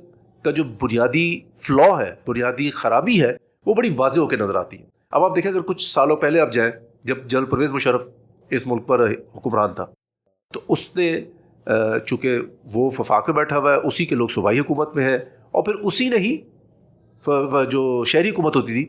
کا 0.44 0.52
جو 0.52 0.64
بنیادی 0.64 1.40
فلا 1.60 2.00
ہے، 2.00 2.14
بنیادی 2.28 2.72
خرابی 2.72 3.22
ہے، 3.22 3.38
وہ 3.66 3.74
بڑی 3.74 3.94
واضح 3.98 4.20
ہو 4.20 4.28
کے 4.28 4.36
نظر 4.36 4.56
آتی 4.56 4.78
ہے۔ 4.78 4.84
اب 5.12 5.24
آپ 5.24 5.36
دیکھیں، 5.36 5.52
اگر 5.52 5.62
کچھ 5.62 5.90
سالوں 5.90 6.16
پہلے 6.16 6.40
آپ 6.40 6.54
جائیں 6.54 6.72
جب 7.06 7.18
جنرل 7.26 7.46
پرویز 7.46 7.72
مشرف 7.72 8.04
اس 8.52 8.66
ملک 8.68 8.88
پر 8.88 9.10
حکمران 9.36 9.74
تھا، 9.74 9.86
تو 10.54 10.60
اس 10.68 10.96
نے 10.96 11.10
چونکہ 12.06 12.38
وہ 12.74 12.90
وفاق 13.00 13.30
میں 13.30 13.36
بیٹھا 13.36 13.58
ہوا 13.58 13.74
ہے، 13.74 13.88
اسی 13.88 14.06
کے 14.06 14.16
لوگ 14.16 14.28
صوبائی 14.28 14.60
حکومت 14.60 14.96
میں 14.96 15.04
ہے 15.04 15.16
اور 15.16 15.64
پھر 15.64 15.74
اسی 15.82 16.10
نے 16.10 16.18
ہی 16.18 16.36
جو 17.72 18.04
شہری 18.04 18.30
حکومت 18.30 18.56
ہوتی 18.56 18.74
تھی، 18.74 18.86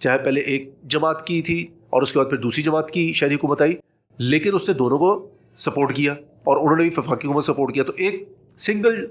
چاہے 0.00 0.18
پہلے 0.18 0.40
ایک 0.40 0.70
جماعت 0.90 1.26
کی 1.26 1.40
تھی 1.42 1.66
اور 1.90 2.02
اس 2.02 2.12
کے 2.12 2.18
بعد 2.18 2.30
پھر 2.30 2.38
دوسری 2.38 2.62
جماعت 2.62 2.90
کی 2.90 3.12
شہری 3.12 3.34
حکومت 3.34 3.62
آئی، 3.62 3.74
لیکن 4.18 4.54
اس 4.54 4.68
نے 4.68 4.74
دونوں 4.74 4.98
کو 4.98 5.10
سپورٹ 5.58 5.94
کیا 5.96 6.12
اور 6.44 6.56
انہوں 6.56 6.76
نے 6.76 6.82
بھی 6.82 6.90
وفاقی 6.96 7.28
حکومت 7.28 7.44
سپورٹ 7.44 7.74
کیا، 7.74 7.84
تو 7.84 7.92
ایک 7.96 8.24
سنگل 8.58 9.04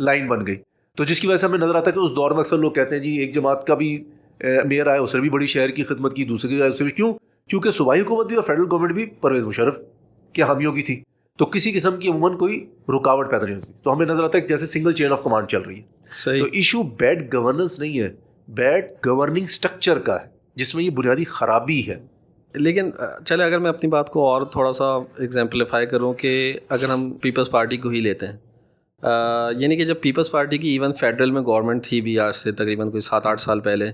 لائن 0.00 0.26
بن 0.28 0.46
گئی۔ 0.46 0.56
تو 0.98 1.04
جس 1.04 1.20
کی 1.20 1.26
وجہ 1.26 1.36
سے 1.36 1.46
ہمیں 1.46 1.58
نظر 1.58 1.74
آتا 1.74 1.90
ہے 1.90 1.94
کہ 1.94 2.00
اس 2.00 2.16
دور 2.16 2.30
میں 2.30 2.40
اکثر 2.40 2.58
لوگ 2.58 2.72
کہتے 2.72 2.94
ہیں 2.94 3.02
جی 3.02 3.16
ایک 3.20 3.34
جماعت 3.34 3.66
کا 3.66 3.74
بھی 3.74 3.96
میئر 4.40 4.86
آیا، 4.86 5.00
اس 5.00 5.14
نے 5.14 5.20
بھی 5.20 5.30
بڑی 5.30 5.46
شہر 5.46 5.70
کی 5.70 5.84
خدمت 5.84 6.14
کی، 6.16 6.24
دوسرے 6.24 6.50
کی 6.50 6.60
آیا 6.62 6.70
اس 6.70 6.80
نے 6.80 6.84
بھی۔ 6.84 6.92
کیوں؟ 6.92 7.12
کیونکہ 7.48 7.70
صوبائی 7.70 8.00
حکومت 8.00 8.26
بھی 8.26 8.36
اور 8.36 8.44
فیڈرل 8.44 8.64
گورنمنٹ 8.70 8.92
بھی 8.92 9.06
پرویز 9.06 9.46
مشرف 9.46 9.78
کے 10.32 10.42
حامیوں 10.42 10.72
کی 10.72 10.82
تھی 10.82 11.02
تو 11.36 11.46
کسی 11.46 11.72
قسم 11.72 11.96
کی 11.96 12.08
عموماً 12.08 12.36
کوئی 12.36 12.66
رکاوٹ 12.88 13.30
پیدا 13.30 13.44
نہیں 13.44 13.56
ہوتی۔ 13.56 13.72
تو 13.82 13.92
ہمیں 13.92 14.06
نظر 14.06 14.24
آتا 14.24 14.38
ہے 14.38 14.42
کہ 14.42 14.48
جیسے 14.48 14.66
سنگل 14.66 14.92
چین 14.92 15.12
آف 15.12 15.22
کمانڈ 15.22 15.48
چل 15.48 15.60
رہی 15.60 15.76
ہے۔ 15.76 15.80
تو 15.80 16.14
صحیح 16.14 16.42
ایشو 16.52 16.82
بیڈ 16.82 17.34
گورننس 17.34 17.78
نہیں 17.78 18.00
ہے 18.00 18.08
بیڈ 18.48 18.84
گورننگ 19.06 19.42
اسٹرکچر 19.42 19.98
کا 19.98 20.14
ہے 20.14 20.26
جس 20.54 20.74
میں 20.74 20.84
یہ 20.84 20.90
بنیادی 20.90 21.24
خرابی 21.24 21.88
ہے۔ 21.88 22.06
لیکن 22.54 22.90
چلے 23.24 23.44
اگر 23.44 23.58
میں 23.58 23.70
اپنی 23.70 23.90
بات 23.90 24.10
کو 24.10 24.26
اور 24.26 24.42
تھوڑا 24.42 24.72
سا 24.72 24.84
ایگزامپلیفائی 24.94 25.86
کروں 25.86 26.12
کہ 26.12 26.52
اگر 26.68 26.84
ہم 26.84 27.12
پیپلز 27.12 27.50
پارٹی 27.50 27.76
کو 27.76 27.88
ہی 27.88 28.00
لیتے 28.00 28.26
ہیں 28.26 28.36
آ، 29.02 29.50
یعنی 29.50 29.76
کہ 29.76 29.84
جب 29.84 29.94
پیپلز 30.00 30.30
پارٹی 30.30 30.58
کی 30.58 30.68
ایون 30.68 30.92
فیڈرل 30.92 31.30
میں 31.30 31.42
گورنمنٹ 31.42 31.84
تھی 31.84 32.00
بھی 32.00 32.18
آج 32.18 32.34
سے 32.34 32.52
تقریباً 32.52 32.90
کوئی 32.90 33.00
سات 33.00 33.26
آٹھ 33.26 33.40
سال 33.40 33.60
پہلے 33.60 33.92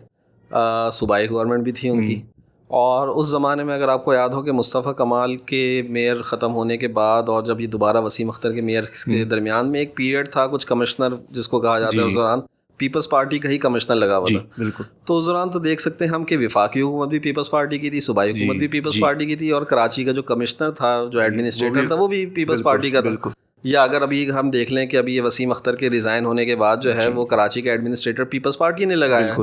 آ، 0.51 0.89
صوبائی 0.89 1.31
گورنمنٹ 1.31 1.65
بھی 1.65 1.73
تھی 1.73 1.89
ان 1.89 2.09
کی۔ 2.09 2.23
اور 2.71 3.09
اس 3.09 3.27
زمانے 3.27 3.65
میں 3.65 3.75
اگر 3.75 3.89
آپ 3.89 4.05
کو 4.05 4.15
یاد 4.15 4.29
ہو 4.29 4.43
کہ 4.43 4.53
مصطفیٰ 4.53 4.95
کمال 4.95 5.37
کے 5.37 5.83
میئر 5.89 6.23
ختم 6.23 6.55
ہونے 6.55 6.77
کے 6.77 6.89
بعد 6.89 7.29
اور 7.29 7.43
جب 7.43 7.61
یہ 7.61 7.67
دوبارہ 7.67 8.01
وسیم 8.01 8.29
اختر 8.29 8.53
کے 8.53 8.61
میئر 8.61 8.83
کے۔ 8.83 9.25
درمیان 9.25 9.71
میں 9.73 9.81
ایک 9.81 9.97
پیریڈ 9.97 10.29
تھا 10.29 10.47
کچھ 10.47 10.67
کمشنر 10.67 11.15
جس 11.31 11.49
کو 11.49 11.61
کہا 11.61 11.79
جاتا 11.79 11.97
ہے 11.97 12.03
جی۔ 12.03 12.09
اس 12.09 12.17
دوران 12.17 12.41
پیپلز 12.81 13.09
پارٹی 13.09 13.39
کا 13.39 13.49
ہی 13.49 13.59
کمشنر 13.59 13.97
لگا 13.97 14.17
ہوا 14.19 14.27
جی 14.29 14.35
تھا 14.35 14.45
بالکل 14.59 14.85
تو 15.05 15.17
اس 15.17 15.27
دوران 15.27 15.51
تو 15.51 15.59
دیکھ 15.59 15.81
سکتے 15.81 16.05
ہیں 16.05 16.13
ہم 16.13 16.25
کہ 16.25 16.39
وفاقی 16.39 16.81
حکومت 16.83 17.09
بھی 17.09 17.19
پیپلز 17.19 17.51
پارٹی 17.51 17.79
کی 17.79 17.91
تھی 17.91 18.01
صوبائی 18.01 18.33
جی، 18.33 18.45
حکومت 18.45 18.59
بھی 18.59 18.69
پیپلز۔ 18.69 19.01
پارٹی 19.01 19.27
کی 19.27 19.37
تھی 19.37 19.51
اور 19.51 19.63
کراچی 19.63 20.05
کا 20.05 20.13
جو 20.13 20.23
کمشنر 20.23 20.71
تھا 20.71 21.05
جو 21.13 21.21
ایڈمنسٹریٹر 21.21 21.87
تھا 21.87 21.95
وہ 21.95 22.07
بھی 22.07 22.27
پیپلز 22.27 22.63
پارٹی 22.63 22.91
کا 22.91 23.01
تھا 23.01 23.09
بالکل 23.09 23.31
یا 23.65 23.83
اگر 23.83 24.03
ابھی 24.03 24.31
ہم 24.31 24.51
دیکھ 24.51 24.73
لیں 24.73 24.87
کہ 24.87 24.97
ابھی 24.97 25.17
یہ 25.17 25.23
وسیم 25.23 25.51
اختر 25.51 25.75
کے 25.75 25.91
ریزائن 25.91 26.25
ہونے 26.25 26.45
کے 26.45 26.57
بعد 26.57 26.77
جو 26.77 26.95
ہے۔ 26.95 27.09
وہ 27.09 27.25
کراچی 27.25 27.63
کا 27.63 27.71
ایڈمنسٹریٹر 27.71 28.25
پیپلز 28.25 28.59
پارٹی 28.59 28.85
نے 28.85 28.95
لگایا 28.95 29.35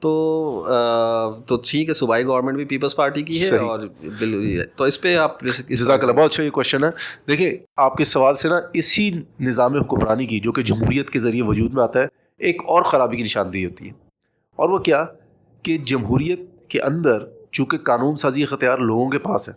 تو 0.00 0.66
تو 1.46 1.56
ٹھیک 1.66 1.88
ہے 1.88 1.94
صوبائی 1.94 2.24
گورنمنٹ 2.24 2.56
بھی 2.56 2.64
پیپلز 2.64 2.96
پارٹی 2.96 3.22
کی 3.22 3.42
ہے۔ 3.42 3.56
اور 3.56 3.78
تو 4.76 4.84
اس 4.84 5.00
پہ 5.00 5.16
آپ 5.16 5.40
جزاک 5.68 6.00
اللہ 6.00 6.12
بہت 6.12 6.30
اچھا 6.30 6.42
یہ 6.42 6.50
کوشچن 6.50 6.84
ہے۔ 6.84 6.90
دیکھیں 7.28 7.50
آپ 7.76 7.96
کے 7.96 8.04
سوال 8.04 8.34
سے 8.34 8.48
نا 8.48 8.58
اسی 8.74 9.10
نظام 9.40 9.74
حکمرانی 9.74 10.26
کی 10.26 10.40
جو 10.40 10.52
کہ 10.52 10.62
جمہوریت 10.62 11.10
کے 11.10 11.18
ذریعے 11.18 11.42
وجود 11.42 11.74
میں 11.74 11.82
آتا 11.82 12.00
ہے 12.00 12.06
ایک 12.38 12.62
اور 12.66 12.82
خرابی 12.82 13.16
کی 13.16 13.22
نشاندہی 13.22 13.64
ہوتی 13.64 13.86
ہے۔ 13.86 13.92
اور 14.56 14.68
وہ 14.68 14.78
کیا؟ 14.78 15.04
کہ 15.62 15.78
جمہوریت 15.78 16.40
کے 16.68 16.80
اندر 16.80 17.18
چونکہ 17.52 17.78
قانون 17.78 18.16
سازی 18.16 18.42
اختیار 18.42 18.78
لوگوں 18.78 19.10
کے 19.10 19.18
پاس 19.18 19.48
ہے 19.48 19.54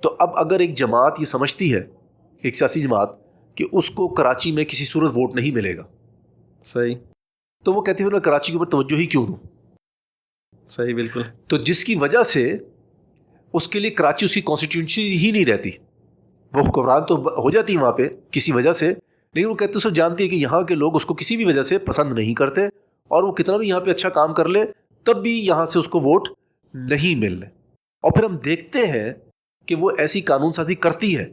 تو 0.00 0.16
اب 0.18 0.30
اگر 0.34 0.58
ایک 0.58 0.74
جماعت 0.74 1.20
یہ 1.20 1.24
سمجھتی 1.24 1.74
ہے 1.74 1.82
ایک 2.42 2.56
سیاسی 2.56 2.82
جماعت 2.82 3.10
کہ 3.54 3.64
اس 3.72 3.90
کو 3.90 4.08
کراچی 4.08 4.52
میں 4.52 4.64
کسی 4.64 4.84
صورت 4.84 5.10
ووٹ 5.10 5.34
نہیں 5.34 5.50
ملے 5.50 5.76
گا۔ 5.76 5.82
صحیح۔ 6.64 6.94
تو 7.64 7.72
وہ 7.72 7.82
کہتی 7.82 8.04
ہے 8.04 8.08
میں 8.08 8.20
کراچی 8.20 8.52
کے 8.52 8.58
اوپر 8.58 8.70
توجہ 8.70 8.96
ہی 8.96 9.06
کیوں 9.06 9.26
دوں؟ 9.26 9.49
صحیح، 10.70 10.94
بالکل۔ 10.94 11.22
تو 11.46 11.56
جس 11.56 11.84
کی 11.84 11.94
وجہ 11.94 12.22
سے 12.22 12.56
اس 13.52 13.68
کے 13.68 13.78
لیے 13.78 13.90
کراچی 13.90 14.24
اس 14.24 14.34
کی 14.34 14.40
کانسٹیٹیوشنسی 14.40 15.18
ہی 15.18 15.30
نہیں 15.30 15.44
رہتی، 15.44 15.70
وہ 16.52 16.60
حکمران 16.68 17.04
تو 17.08 17.16
ہو 17.16 17.50
جاتی 17.50 17.76
وہاں 17.76 17.92
پہ، 17.92 18.08
کسی 18.30 18.52
وجہ 18.52 18.72
سے۔ 18.72 18.92
لیکن 19.34 19.48
وہ 19.48 19.54
کہتے 19.54 19.78
سب 19.78 19.94
جانتی 19.94 20.24
ہے 20.24 20.28
کہ 20.28 20.34
یہاں 20.34 20.62
کے 20.62 20.74
لوگ 20.74 20.96
اس 20.96 21.04
کو 21.06 21.14
کسی 21.14 21.36
بھی 21.36 21.44
وجہ 21.44 21.62
سے 21.62 21.78
پسند 21.78 22.12
نہیں 22.12 22.34
کرتے 22.34 22.66
اور 23.10 23.22
وہ 23.22 23.32
کتنا 23.32 23.56
بھی 23.56 23.68
یہاں 23.68 23.80
پہ 23.80 23.90
اچھا 23.90 24.08
کام 24.08 24.34
کر 24.34 24.48
لے، 24.48 24.60
تب 25.06 25.22
بھی 25.22 25.46
یہاں 25.46 25.66
سے 25.66 25.78
اس 25.78 25.88
کو 25.88 26.00
ووٹ 26.00 26.28
نہیں 26.74 27.18
مل 27.18 27.38
رہے 27.38 27.48
اور 28.04 28.12
پھر 28.12 28.24
ہم 28.24 28.36
دیکھتے 28.36 28.78
ہیں 28.78 29.12
کہ 29.66 29.74
وہ 29.74 29.90
ایسی 29.98 30.20
قانون 30.20 30.52
سازی 30.52 30.74
کرتی 30.74 31.18
ہے 31.18 31.24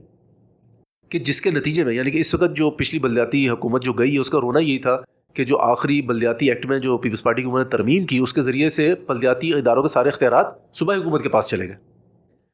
کہ 1.10 1.20
جس 1.20 1.42
کے 1.42 1.52
نتیجے 1.52 1.84
میں 1.84 1.94
یعنی 1.94 2.12
کہ 2.12 2.18
اس 2.18 2.34
وقت 2.34 2.56
جو 2.56 2.70
پچھلی 2.72 3.00
بلدیاتی 3.00 3.50
حکومت 3.50 3.84
جو 3.84 3.94
گئی 3.94 4.14
ہے، 4.14 4.20
اس 4.20 4.30
کا 4.30 4.42
رونا 4.42 4.60
یہی 4.60 4.78
تھا 4.78 4.98
کہ 5.38 5.44
جو 5.44 5.58
آخری 5.58 6.02
بلدیاتی 6.02 6.50
ایکٹ 6.50 6.66
میں 6.66 6.80
جو 6.80 6.98
پیپلز 6.98 7.24
پارٹی 7.24 7.42
کی 7.42 7.48
حکومت 7.48 7.64
نے 7.64 7.70
ترمیم 7.70 8.06
کی 8.06 8.18
اس 8.18 8.34
کے 8.34 8.42
ذریعے 8.42 8.70
سے 8.70 8.96
بلدیاتی 9.08 9.54
اداروں 9.54 9.84
کے 9.84 9.90
سارے 9.90 10.10
اختیارات 10.10 10.46
صوبائی 10.74 11.02
حکومت 11.02 11.24
کے 11.24 11.30
پاس 11.30 11.48
چلے 11.48 11.68
گئے۔ 11.68 11.76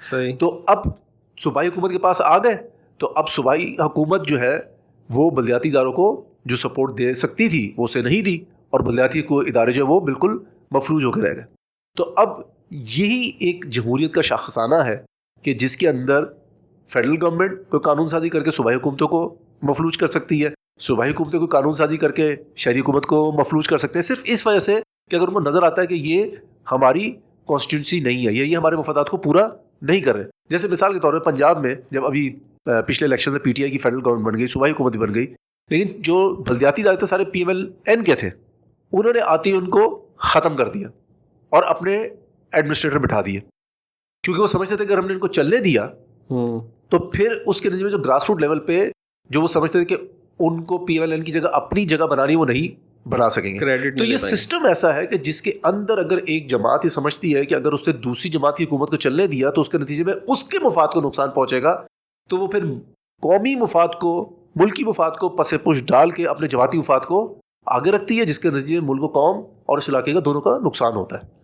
صحیح۔ 0.01 0.35
تو 0.39 0.63
اب 0.67 0.77
صوبائی 1.43 1.67
حکومت 1.67 1.91
کے 1.91 1.99
پاس 1.99 2.21
آ 2.21 2.37
گئے۔ 2.37 2.57
تو 2.97 3.13
اب 3.15 3.29
صوبائی 3.29 3.75
حکومت 3.79 4.27
جو 4.27 4.39
ہے 4.39 4.59
وہ 5.09 5.29
بلدیاتی 5.29 5.69
اداروں 5.69 5.93
کو 5.93 6.25
جو 6.45 6.55
سپورٹ 6.55 6.97
دے 6.97 7.13
سکتی 7.13 7.49
تھی 7.49 7.73
وہ 7.77 7.83
اسے 7.83 8.01
نہیں 8.01 8.21
دی 8.21 8.35
اور 8.69 8.79
بلدیاتی 8.79 9.21
کو 9.21 9.39
ادارے 9.39 9.71
جو 9.71 9.83
ہے 9.83 9.89
وہ 9.89 9.99
بالکل 9.99 10.37
مفلوج 10.71 11.03
ہو 11.03 11.11
کے 11.11 11.21
رہ 11.21 11.33
گئے۔ 11.33 11.43
تو 11.97 12.13
اب 12.17 12.29
یہی 12.71 13.31
ایک 13.39 13.65
جمہوریت 13.69 14.13
کا 14.13 14.21
شاخسانہ 14.21 14.75
ہے 14.75 15.03
کہ 15.41 15.53
جس 15.53 15.77
کے 15.77 15.89
اندر 15.89 16.25
فیڈرل 16.87 17.17
گورنمنٹ 17.21 17.51
کوئی 17.69 17.81
قانون 17.81 18.07
سازی 18.07 18.29
کر 18.29 18.43
کے 18.43 18.51
صوبائی 18.51 18.77
حکومتوں 18.77 19.07
کو 19.07 19.35
مفلوج 19.61 19.97
کر 19.97 20.07
سکتی 20.07 20.45
ہے۔ 20.45 20.62
صوبائی 20.79 21.11
حکومتیں 21.11 21.39
کوئی 21.39 21.49
قانون 21.49 21.73
سازی 21.73 21.97
کر 21.97 22.11
کے 22.11 22.35
شہری 22.55 22.79
حکومت 22.79 23.05
کو 23.05 23.31
مفلوج 23.31 23.67
کر 23.67 23.77
سکتے 23.77 23.99
ہیں؟ 23.99 24.03
صرف 24.03 24.21
اس 24.23 24.47
وجہ 24.47 24.59
سے 24.59 24.79
کہ 25.11 25.15
اگر 25.15 25.27
ان 25.27 25.33
کو 25.33 25.39
نظر 25.39 25.63
آتا 25.63 25.81
ہے 25.81 25.87
کہ 25.87 25.93
یہ 25.93 26.25
ہماری 26.71 27.11
کانسٹیٹیونسی 27.47 27.99
نہیں 27.99 28.27
ہے 28.27 28.33
یا 28.33 28.43
یہ 28.43 28.57
ہمارے 28.57 28.75
مفادات 28.75 29.09
کو 29.09 29.17
پورا 29.17 29.47
نہیں 29.81 30.01
کر 30.01 30.15
رہے۔ 30.15 30.23
جیسے 30.49 30.67
مثال 30.67 30.93
کے 30.93 30.99
طور 30.99 31.13
پہ 31.13 31.19
پنجاب 31.19 31.61
میں 31.61 31.75
جب 31.91 32.05
ابھی 32.05 32.29
پچھلے 32.63 33.05
الیکشن 33.05 33.31
میں 33.31 33.39
پی 33.39 33.51
ٹی 33.51 33.63
آئی 33.63 33.71
کی 33.71 33.77
فیڈرل 33.77 34.01
گورنمنٹ 34.05 34.33
بن 34.33 34.39
گئی 34.39 34.47
صوبائی 34.47 34.73
حکومت 34.73 34.97
بن 34.97 35.13
گئی 35.15 35.25
لیکن 35.69 36.01
جو 36.01 36.35
بلدیاتی 36.47 36.81
ادارے 36.81 36.97
تھے 36.97 37.07
سارے 37.07 37.25
پی 37.25 37.39
ایم 37.39 37.47
ایل 37.47 37.71
این 37.85 38.03
کے 38.03 38.15
تھے 38.15 38.29
انہوں 38.91 39.13
نے 39.13 39.19
آتے 39.19 39.49
ہی 39.49 39.55
ان 39.55 39.69
کو 39.69 40.05
ختم 40.17 40.55
کر 40.55 40.69
دیا 40.69 40.87
اور 41.49 41.63
اپنے 41.63 41.97
ایڈمنسٹریٹر 42.51 42.97
بٹھا 42.97 43.21
دیے۔ 43.21 43.39
کیونکہ 44.23 44.41
وہ 44.41 44.47
سمجھتے 44.47 44.75
تھے 44.77 44.85
کہ 44.85 44.93
اگر 44.93 45.01
ہم 45.01 45.07
نے 45.07 45.13
ان 45.13 45.19
کو 45.19 45.27
چلنے 45.27 45.57
دیا 45.57 45.87
تو 46.89 46.99
پھر 47.09 47.33
اس 47.47 47.61
کے 47.61 47.69
نتیجے 47.69 47.83
میں 47.83 47.91
جو 47.91 47.97
گراس 47.97 48.29
روٹ 48.29 48.41
لیول 48.41 48.59
پہ 48.59 48.91
جو 49.29 49.41
وہ 49.41 49.47
سمجھتے 49.47 49.83
تھے 49.83 49.95
کہ 49.95 50.03
ان 50.39 50.63
کو 50.63 50.77
پی 50.77 50.99
ایل 50.99 51.11
این 51.11 51.23
کی 51.23 51.31
جگہ 51.31 51.49
اپنی 51.53 51.85
جگہ 51.85 52.05
بنانی 52.05 52.35
وہ 52.35 52.45
نہیں 52.45 52.93
بنا 53.09 53.29
سکیں 53.29 53.53
گے۔ 53.53 53.59
کریڈٹ 53.59 53.99
تو 53.99 54.03
یہ 54.03 54.17
سسٹم 54.17 54.65
ایسا 54.65 54.95
ہے 54.95 55.07
کہ 55.07 55.17
جس 55.17 55.41
کے 55.41 55.51
اندر 55.63 55.97
اگر 55.97 56.17
ایک 56.17 56.49
جماعت 56.49 56.85
یہ 56.85 56.89
سمجھتی 56.89 57.35
ہے 57.35 57.45
کہ 57.45 57.55
اگر 57.55 57.71
اس 57.71 57.87
نے 57.87 57.93
دوسری 57.93 58.31
جماعت 58.31 58.57
کی 58.57 58.63
حکومت 58.63 58.89
کو 58.89 58.95
چلنے 58.95 59.27
دیا 59.27 59.49
تو 59.49 59.61
اس 59.61 59.69
کے 59.69 59.77
نتیجے 59.77 60.03
میں 60.03 60.13
اس 60.27 60.43
کے 60.43 60.57
مفاد 60.63 60.87
کو 60.87 61.01
نقصان 61.01 61.29
پہنچے 61.29 61.63
گا 61.63 61.85
تو 62.29 62.37
وہ 62.37 62.47
پھر 62.47 62.65
قومی 63.21 63.55
مفاد 63.55 63.87
کو 63.87 64.35
ملکی 64.55 64.83
مفاد 64.83 65.11
کو 65.11 65.29
پس 65.29 65.53
پش 65.63 65.83
ڈال 65.85 66.11
کے 66.11 66.27
اپنے 66.27 66.47
جماعتی 66.47 66.77
مفاد 66.77 66.99
کو 66.99 67.35
آگے 67.65 67.91
رکھتی 67.91 68.19
ہے 68.19 68.25
جس 68.25 68.39
کے 68.39 68.49
نتیجے 68.49 68.79
میں 68.79 68.89
ملک 68.89 69.03
و 69.03 69.07
قوم 69.07 69.43
اور 69.65 69.77
اس 69.77 69.89
علاقے 69.89 70.13
کا 70.13 70.19
دونوں 70.25 70.41
کا 70.41 70.57
نقصان 70.63 70.93
ہوتا 70.93 71.15
ہے۔ 71.15 71.42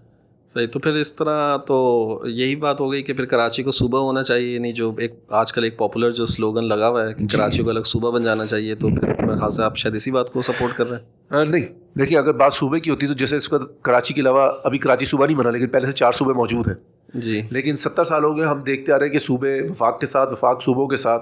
صحیح 0.53 0.68
تو 0.68 0.79
پھر 0.79 0.91
اس 0.91 1.13
طرح 1.13 1.58
تو 1.58 1.77
یہی 2.25 2.56
بات 2.56 2.82
ہو 2.82 2.91
گئی 2.91 3.03
کہ 3.03 3.13
پھر 3.13 3.25
کراچی 3.25 3.63
کو 3.63 3.72
صوبہ 3.72 4.00
ہونا 4.00 4.24
چاہیے 4.24 4.53
یعنی 4.53 4.72
جو 4.74 4.91
ایک 4.98 5.13
آج 5.29 5.53
کل 5.53 5.63
ایک 5.63 5.77
پاپولر 5.77 6.12
جو 6.12 6.25
سلوگن 6.25 6.63
لگا 6.63 6.89
ہوا 6.89 7.08
ہے 7.08 7.13
کہ۔ 7.13 7.25
کراچی 7.27 7.63
کو 7.63 7.70
الگ 7.70 7.79
صوبہ 7.79 8.12
بن 8.12 8.24
جانا 8.24 8.46
چاہیے 8.46 8.75
تو 8.75 8.89
پھر 8.89 9.25
میرے 9.25 9.38
خیال 9.39 9.51
سے 9.51 9.63
آپ 9.63 9.77
شاید 9.77 9.96
اسی 9.96 10.12
بات 10.12 10.34
کو 10.34 10.41
سپورٹ 10.41 10.77
کر 10.77 10.89
رہے 10.89 10.98
ہیں 11.32 11.46
نہیں 11.46 11.65
دیکھیے 11.98 12.18
اگر 12.18 12.34
بات 12.34 12.53
صوبے 12.53 12.79
کی 12.79 12.89
ہوتی 12.89 13.08
تو 13.08 13.13
جیسے 13.13 13.36
اس 13.36 13.53
وقت 13.53 13.84
کراچی 13.84 14.13
کے 14.13 14.22
علاوہ 14.22 14.51
ابھی 14.63 14.79
کراچی 14.79 15.06
صوبہ 15.06 15.25
نہیں 15.25 15.38
بنا 15.38 15.51
لیکن 15.51 15.68
پہلے 15.68 15.86
سے 15.86 15.91
چار 15.91 16.12
صوبے 16.12 16.34
موجود 16.34 16.68
ہیں 16.68 16.75
جی 17.22 17.41
لیکن 17.50 17.75
ستر 17.75 18.03
سال 18.03 18.24
ہو 18.24 18.38
گئے 18.38 18.46
ہم 18.46 18.62
دیکھتے 18.63 18.91
آ 18.91 19.00
رہے 19.00 19.06
ہیں 19.06 19.13
کہ 19.13 19.20
صوبے 19.20 19.62
وفاق 19.70 20.00
کے 20.00 20.06
ساتھ 20.06 20.32
وفاق 20.32 20.63
صوبوں 20.63 20.88
کے 20.88 20.96
ساتھ 20.96 21.22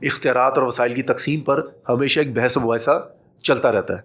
اختیارات 0.00 0.58
اور 0.58 0.66
وسائل 0.66 0.94
کی 0.94 1.02
تقسیم 1.02 1.40
پر 1.40 1.62
ہمیشہ 1.88 2.20
ایک 2.20 2.34
بحث 2.36 2.56
و 2.56 2.60
مباحثہ 2.60 3.08
چلتا 3.42 3.72
رہتا 3.72 3.94
ہے 3.94 4.00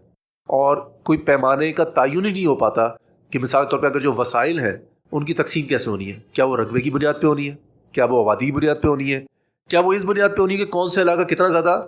اور 0.49 0.77
کوئی 1.03 1.19
پیمانے 1.19 1.71
کا 1.73 1.83
تعین 1.83 2.25
ہی 2.25 2.31
نہیں 2.31 2.45
ہو 2.45 2.55
پاتا 2.55 2.87
کہ 3.33 3.39
مثال 3.39 3.65
کے 3.65 3.71
طور 3.71 3.79
پہ 3.79 3.85
اگر 3.85 3.99
جو 3.99 4.13
وسائل 4.13 4.59
ہیں 4.59 4.77
ان 5.11 5.25
کی 5.25 5.33
تقسیم 5.33 5.65
کیسے 5.65 5.89
ہونی 5.89 6.11
ہے؟ 6.11 6.19
کیا 6.33 6.45
وہ 6.45 6.57
رقبے 6.57 6.81
کی 6.81 6.89
بنیاد 6.89 7.13
پہ 7.21 7.27
ہونی 7.27 7.49
ہے؟ 7.49 7.55
کیا 7.91 8.05
وہ 8.05 8.19
آبادی 8.19 8.45
کی 8.45 8.51
بنیاد 8.51 8.75
پہ 8.81 8.87
ہونی 8.87 9.13
ہے؟ 9.13 9.25
کیا 9.69 9.79
وہ 9.79 9.93
اس 9.93 10.05
بنیاد 10.05 10.29
پہ 10.29 10.41
ہونی 10.41 10.53
ہے 10.53 10.59
کہ 10.59 10.65
کون 10.65 10.89
سا 10.89 11.01
علاقہ 11.01 11.21
کتنا 11.21 11.47
زیادہ 11.47 11.87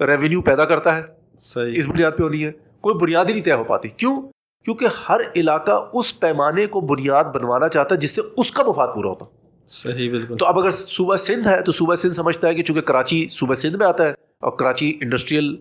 ریونیو 0.00 0.42
پیدا 0.42 0.64
کرتا 0.64 0.96
ہے؟ 0.96 1.02
صحیح۔ 1.38 1.72
اس 1.76 1.88
بنیاد 1.88 2.10
پہ 2.18 2.22
ہونی 2.22 2.44
ہے۔ 2.44 2.52
کوئی 2.80 2.94
بنیاد 2.94 3.24
ہی 3.24 3.32
نہیں 3.32 3.44
طے 3.44 3.52
ہو 3.52 3.64
پاتی۔ 3.64 3.88
کیوں؟ 3.88 4.22
کیونکہ 4.64 4.86
ہر 5.08 5.20
علاقہ 5.36 5.90
اس 5.92 6.20
پیمانے 6.20 6.66
کو 6.66 6.80
بنیاد 6.80 7.24
بنوانا 7.24 7.68
چاہتا 7.68 7.94
ہے 7.94 8.00
جس 8.00 8.10
سے 8.10 8.22
اس 8.36 8.50
کا 8.50 8.62
مفاد 8.62 8.88
پورا 8.94 9.08
ہوتا۔ 9.08 9.24
صحیح 9.68 10.10
بالکل۔ 10.10 10.36
تو 10.36 10.46
اب 10.46 10.58
اگر 10.58 10.70
صوبہ 10.70 11.16
سندھ 11.16 11.48
ہے 11.48 11.62
تو 11.62 11.72
صوبہ 11.72 11.94
سندھ 11.94 12.14
سمجھتا 12.14 12.48
ہے 12.48 12.54
کہ 12.54 12.62
چونکہ 12.62 12.80
کراچی 12.80 13.28
صوبہ 13.30 13.54
سندھ 13.54 13.76
میں 13.76 13.86
آتا 13.86 14.04
ہے 14.04 14.10
اور 14.10 14.52
کراچی 14.52 14.98
انڈسٹریل 15.02 15.56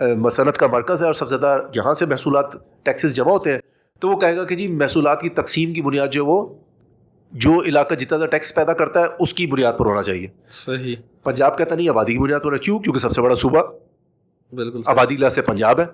مصنعت 0.00 0.58
کا 0.58 0.66
مرکز 0.66 1.00
ہے 1.00 1.06
اور 1.06 1.14
سب 1.14 1.28
سے 1.28 1.36
زیادہ 1.36 1.62
یہاں 1.74 1.92
سے 1.92 2.06
محصولات 2.06 2.46
ٹیکسز 2.82 3.14
جمع 3.14 3.30
ہوتے 3.30 3.52
ہیں 3.52 3.58
تو 3.98 4.08
وہ 4.08 4.16
کہے 4.16 4.36
گا 4.36 4.44
کہ 4.44 4.54
جی 4.54 4.68
محصولات 4.68 5.20
کی 5.20 5.28
تقسیم 5.28 5.72
کی 5.72 5.82
بنیاد 5.82 6.08
جو 6.08 6.22
ہے 6.22 6.28
وہ 6.28 6.54
جو 7.32 7.62
علاقہ 7.62 7.94
جتنا 7.94 8.18
زیادہ 8.18 8.30
ٹیکس 8.30 8.54
پیدا 8.54 8.72
کرتا 8.72 9.00
ہے 9.00 9.06
اس 9.20 9.34
کی 9.34 9.46
بنیاد 9.46 9.72
پر 9.78 9.86
ہونا 9.86 10.02
چاہیے۔ 10.02 10.26
صحیح۔ 10.50 10.96
پنجاب 11.22 11.58
کہتا 11.58 11.74
نہیں 11.74 11.88
آبادی 11.88 12.12
کی 12.12 12.18
بنیاد 12.18 12.38
پر 12.38 12.44
ہونا 12.44 12.56
کیوں؟ 12.56 12.78
کیونکہ 12.78 13.00
سب 13.00 13.12
سے 13.12 13.22
بڑا 13.22 13.34
صوبہ۔ 13.34 13.62
بالکل 14.54 14.80
آبادی 14.86 15.14
کے 15.14 15.20
لحاظ 15.20 15.34
سے 15.34 15.42
پنجاب 15.42 15.80
ہے۔ 15.80 15.84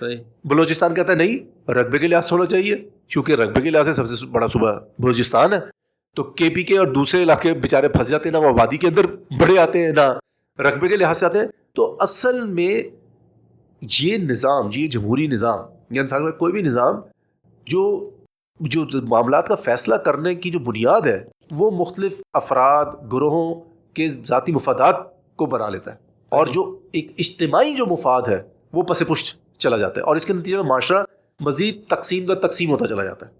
صحیح۔ 0.00 0.16
بلوچستان 0.44 0.94
کہتا 0.94 1.12
ہے 1.12 1.16
نہیں 1.16 1.70
رقبے 1.70 1.98
کے 1.98 2.06
لحاظ 2.06 2.28
سے 2.28 2.34
ہونا 2.34 2.46
چاہیے 2.46 2.76
کیونکہ 3.08 3.32
رقبے 3.32 3.60
کے 3.60 3.70
لحاظ 3.70 3.84
سے 3.84 3.92
سب 3.92 4.06
سے 4.06 4.26
بڑا 4.26 4.46
صوبہ 4.46 4.72
بلوچستان 4.98 5.52
ہے۔ 5.52 5.60
تو 6.16 6.22
کے 6.22 6.50
پی 6.50 6.62
کے 6.62 6.78
اور 6.78 6.86
دوسرے 6.86 7.22
علاقے 7.22 7.54
بےچارے 7.54 7.88
پھنس 7.88 8.08
جاتے 8.08 8.28
ہیں 8.28 8.40
نہ 8.40 8.42
وہ 8.42 8.48
آبادی 8.48 8.76
کے 8.76 8.86
اندر 8.86 9.06
بڑے 9.40 9.58
آتے 9.58 9.78
ہیں 9.78 9.92
نہ 9.92 10.18
رقبے 10.62 10.88
کے 10.88 10.96
لحاظ 10.96 11.18
سے 11.18 11.26
آتے 11.26 11.38
ہیں۔ 11.38 11.46
تو 11.74 11.96
اصل 12.00 12.46
میں 12.46 12.82
یہ 14.00 14.16
نظام 14.16 14.70
یہ 14.74 14.86
جمہوری 14.86 15.26
نظام 15.26 15.58
یا 15.90 16.02
انسان 16.02 16.24
کا 16.24 16.30
کوئی 16.30 16.52
بھی 16.52 16.62
نظام 16.62 16.94
جو 17.68 18.10
جو 18.60 18.84
معاملات 19.08 19.48
کا 19.48 19.54
فیصلہ 19.54 19.94
کرنے 19.94 20.34
کی 20.34 20.50
جو 20.50 20.58
بنیاد 20.58 21.00
ہے 21.00 21.24
وہ 21.50 21.70
مختلف 21.70 22.20
افراد 22.34 22.86
گروہوں 23.12 23.54
کے 23.94 24.08
ذاتی 24.08 24.52
مفادات 24.52 24.96
کو 25.36 25.46
بنا 25.46 25.68
لیتا 25.68 25.90
ہے۔ 25.90 25.96
اور 26.28 26.46
جو 26.46 26.78
ایک 26.92 27.12
اجتماعی 27.18 27.74
جو 27.74 27.86
مفاد 27.86 28.22
ہے 28.28 28.42
وہ 28.72 28.82
پس 28.82 29.02
پشت 29.08 29.58
چلا 29.58 29.76
جاتا 29.76 30.00
ہے۔ 30.00 30.04
اور 30.06 30.16
اس 30.16 30.26
کے 30.26 30.32
نتیجے 30.32 30.56
میں 30.56 30.64
معاشرہ 30.64 31.04
مزید 31.40 31.86
تقسیم 31.88 32.24
در 32.24 32.34
تقسیم 32.34 32.70
ہوتا 32.70 32.86
چلا 32.86 33.04
جاتا 33.04 33.26
ہے۔ 33.26 33.30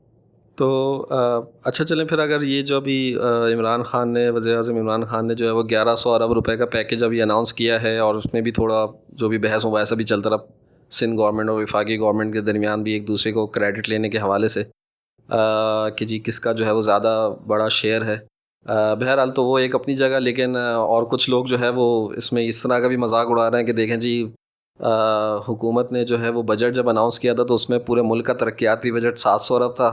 تو 0.56 1.06
آ، 1.10 1.38
اچھا 1.64 1.84
چلیں 1.84 2.04
پھر 2.04 2.18
اگر 2.18 2.42
یہ 2.42 2.62
جو 2.62 2.76
ابھی 2.76 3.16
آ، 3.22 3.46
عمران 3.54 3.82
خان 3.82 4.12
نے 4.12 4.30
وزیر 4.30 4.56
اعظم 4.56 4.76
عمران 4.76 5.04
خان 5.04 5.26
نے 5.26 5.34
جو 5.34 5.46
ہے 5.46 5.50
وہ 5.50 5.62
گیارہ 5.70 5.94
سو 5.94 6.14
ارب 6.14 6.32
روپے 6.32 6.56
کا 6.56 6.66
پیکیج 6.66 7.04
ابھی 7.04 7.22
اناؤنس 7.22 7.52
کیا 7.52 7.82
ہے 7.82 7.98
اور 7.98 8.14
اس 8.14 8.32
میں 8.32 8.40
بھی 8.40 8.50
تھوڑا 8.50 8.86
جو 9.08 9.28
بھی 9.28 9.38
بحث 9.38 9.66
مباحثہ 9.66 9.94
بھی 9.94 10.04
چلتا 10.04 10.30
رہا۔ 10.30 10.67
سندھ 10.90 11.16
گورنمنٹ 11.16 11.50
اور 11.50 11.62
وفاقی 11.62 11.98
گورنمنٹ 11.98 12.32
کے 12.32 12.40
درمیان 12.40 12.82
بھی 12.82 12.92
ایک 12.92 13.06
دوسرے 13.08 13.32
کو 13.32 13.46
کریڈٹ 13.46 13.88
لینے 13.88 14.08
کے 14.10 14.18
حوالے 14.18 14.48
سے 14.48 14.62
کہ 15.98 16.06
جی 16.06 16.18
کس 16.24 16.40
کا 16.40 16.52
جو 16.52 16.66
ہے 16.66 16.70
وہ 16.70 16.80
زیادہ 16.80 17.30
بڑا 17.46 17.68
شیئر 17.70 18.04
ہے۔ 18.04 18.16
بہرحال 18.66 19.30
تو 19.34 19.44
وہ 19.44 19.58
ایک 19.58 19.74
اپنی 19.74 19.94
جگہ، 19.96 20.18
لیکن 20.18 20.56
اور 20.56 21.02
کچھ 21.10 21.28
لوگ 21.30 21.44
جو 21.44 21.58
ہے 21.60 21.68
وہ 21.74 21.88
اس 22.16 22.32
میں 22.32 22.46
اس 22.48 22.62
طرح 22.62 22.78
کا 22.80 22.88
بھی 22.88 22.96
مذاق 22.96 23.26
اڑا 23.30 23.50
رہے 23.50 23.58
ہیں 23.58 23.66
کہ 23.66 23.72
دیکھیں 23.72 23.96
جی 23.96 24.22
حکومت 25.48 25.92
نے 25.92 26.04
جو 26.04 26.20
ہے 26.22 26.28
وہ 26.30 26.42
بجٹ 26.48 26.74
جب 26.74 26.88
اناؤنس 26.88 27.18
کیا 27.20 27.34
تھا 27.34 27.44
تو 27.44 27.54
اس 27.54 27.68
میں 27.70 27.78
پورے 27.86 28.02
ملک 28.04 28.26
کا 28.26 28.32
ترقیاتی 28.40 28.92
بجٹ 28.92 29.18
سات 29.18 29.40
سو 29.40 29.54
ارب 29.56 29.74
تھا، 29.76 29.86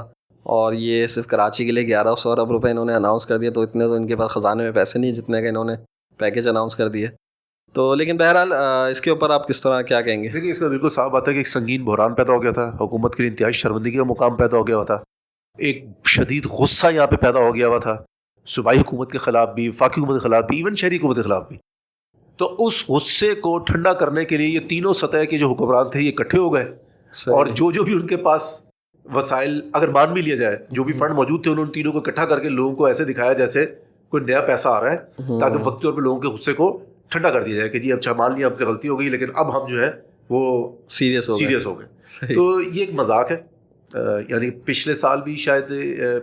اور 0.45 0.73
یہ 0.73 1.05
صرف 1.07 1.27
کراچی 1.27 1.65
کے 1.65 1.71
لیے 1.71 1.87
گیارہ 1.87 2.13
سو 2.17 2.31
ارب 2.31 2.51
روپے 2.51 2.71
انہوں 2.71 2.85
نے 2.85 2.93
اناؤنس 2.95 3.25
کر 3.25 3.37
دیا 3.37 3.51
تو 3.51 3.61
اتنے 3.61 3.87
تو 3.87 3.93
ان 3.93 4.07
کے 4.07 4.15
پاس 4.15 4.31
خزانے 4.31 4.63
میں 4.63 4.71
پیسے 4.71 4.99
نہیں 4.99 5.13
جتنے 5.13 5.41
کا 5.41 5.49
انہوں 5.49 5.65
نے 5.65 5.73
پیکیج 6.19 6.47
اناؤنس 6.47 6.75
کر 6.75 6.89
دیے۔ 6.89 7.07
تو 7.75 7.95
لیکن 7.95 8.17
بہرحال 8.17 8.53
اس 8.89 9.01
کے 9.01 9.09
اوپر 9.09 9.29
آپ 9.29 9.47
کس 9.47 9.61
طرح 9.61 9.81
کیا 9.81 10.01
کہیں 10.01 10.23
گے؟ 10.23 10.29
دیکھیے 10.29 10.51
اس 10.51 10.59
کا 10.59 10.67
بالکل 10.67 10.89
صاف 10.89 11.11
بات 11.11 11.27
ہے 11.27 11.33
کہ 11.33 11.37
ایک 11.37 11.47
سنگین 11.47 11.83
بحران 11.83 12.13
پیدا 12.13 12.33
ہو 12.33 12.43
گیا 12.43 12.51
تھا 12.51 12.71
حکومت 12.81 13.15
کے 13.15 13.23
لیے 13.23 13.29
انتہائی 13.29 13.51
شرمندگی 13.51 13.97
کا 13.97 14.03
مقام 14.03 14.35
پیدا 14.35 14.57
ہو 14.57 14.67
گیا 14.67 14.75
ہوا 14.75 14.85
تھا۔ 14.85 14.99
ایک 15.57 15.85
شدید 16.05 16.45
غصہ 16.45 16.87
یہاں 16.91 17.07
پہ 17.07 17.15
پیدا 17.15 17.39
ہو 17.39 17.55
گیا 17.55 17.67
ہوا 17.67 17.77
تھا۔ 17.77 18.03
صوبائی 18.47 18.79
حکومت 18.79 19.11
کے 19.11 19.17
خلاف 19.17 19.49
بھی 19.49 19.69
وفاقی 19.69 20.01
حکومت 20.01 20.21
کے 20.21 20.29
خلاف 20.29 20.43
بھی 20.43 20.57
ایون 20.57 20.75
شہری 20.75 20.97
حکومت 20.97 21.15
کے 21.15 21.21
خلاف 21.21 21.47
بھی۔ 21.47 21.57
تو 22.37 22.55
اس 22.59 22.89
غصے 22.89 23.35
کو 23.35 23.59
ٹھنڈا 23.59 23.93
کرنے 23.93 24.25
کے 24.25 24.37
لیے 24.37 24.47
یہ 24.47 24.59
تینوں 24.69 24.93
سطح 24.93 25.23
کے 25.23 25.37
جو 25.37 25.51
حکمران 25.51 25.89
تھے 25.89 26.01
یہ 26.01 26.11
اکٹھے 26.17 26.39
ہو 26.39 26.53
گئے۔ 26.53 26.63
اور 27.27 27.45
جو 27.45 27.71
جو 27.71 27.83
بھی 27.83 27.93
ان 27.93 28.07
کے 28.07 28.17
پاس 28.17 28.65
وسائل 29.13 29.69
اگر 29.73 29.87
مان 29.87 30.13
بھی 30.13 30.21
لیا 30.21 30.35
جائے 30.35 30.57
جو 30.69 30.83
بھی 30.83 30.93
فنڈ 30.93 31.11
موجود 31.11 31.43
تھے 31.43 31.51
انہوں 31.51 31.65
نے 31.65 31.71
تینوں 31.71 31.91
کو 31.91 31.97
اکٹھا 31.97 32.25
کر 32.25 32.39
کے 32.39 32.49
لوگوں 32.49 32.75
کو 32.75 32.85
ایسے 32.85 33.05
دکھایا 33.05 33.33
جیسے 33.33 33.65
کوئی 34.09 34.23
نیا 34.23 34.41
پیسہ 34.41 34.67
آ 34.67 34.83
رہا 34.83 34.91
ہے 34.91 34.97
تاکہ 35.17 35.67
وقت 35.67 35.83
طور 35.83 35.93
پہ 35.93 36.01
لوگوں 36.01 36.21
کے 36.21 36.27
غصے 36.27 36.53
کو 36.53 36.81
ٹھنڈا 37.15 37.29
کر 37.29 37.43
دیا 37.43 37.55
جائے 37.55 37.69
کہ 37.69 37.79
جی 37.79 37.91
اب 37.91 37.97
اچھا 37.97 38.13
مان 38.13 38.35
لیا 38.35 38.47
ہم 38.47 38.55
سے 38.55 38.65
غلطی 38.65 38.87
ہو 38.87 38.99
گئی 38.99 39.09
لیکن 39.09 39.25
اب 39.35 39.55
ہم 39.55 39.67
جو 39.67 39.83
ہے 39.83 39.91
وہ 40.29 40.71
سیریس 40.89 41.29
ہو 41.29 41.37
سیریس 41.37 41.65
ہو 41.65 41.79
گئے۔ 41.79 41.87
تو 42.35 42.61
یہ 42.61 42.79
ایک 42.79 42.93
مذاق 42.93 43.31
ہے۔ 43.31 43.37
یعنی 44.29 44.51
پچھلے 44.51 44.93
سال 44.93 45.21
بھی 45.21 45.35
شاید 45.35 45.67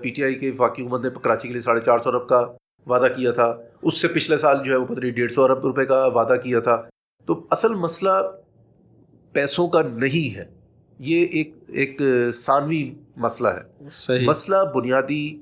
پی 0.02 0.11
ٹی 0.11 0.25
آئی 0.25 0.34
کے 0.34 0.50
وفاقی 0.50 0.82
حکومت 0.82 1.02
نے 1.02 1.08
کراچی 1.22 1.49
کے 1.49 1.54
لیے 1.54 1.62
ساڑھے 1.62 1.80
چار 1.80 1.99
سو 1.99 2.08
ارب 2.08 2.28
کا 2.28 2.46
وعدہ 2.87 3.12
کیا 3.16 3.32
تھا۔ 3.32 3.56
اس 3.82 4.00
سے 4.00 4.08
پچھلے 4.08 4.37
سال 4.37 4.56
جو 4.64 4.72
ہے 4.72 4.76
وہ 4.76 4.87
پتہ 4.87 5.00
نہیں 5.00 5.11
ڈیڑھ 5.11 5.32
سو 5.32 5.44
ارب 5.44 5.58
روپے 5.58 5.84
کا 5.84 6.06
وعدہ 6.06 6.34
کیا 6.44 6.61
تھا۔ 6.61 6.82
تو 7.26 7.46
اصل 7.50 7.75
مسئلہ 7.75 8.11
پیسوں 9.32 9.68
کا 9.68 9.82
نہیں 9.82 10.37
ہے۔ 10.37 10.44
یہ 10.99 11.26
ایک 11.26 11.54
ایک 11.68 12.00
ثانوی 12.34 12.94
مسئلہ 13.16 13.49
ہے۔ 13.49 14.25
مسئلہ 14.26 14.56
بنیادی 14.75 15.37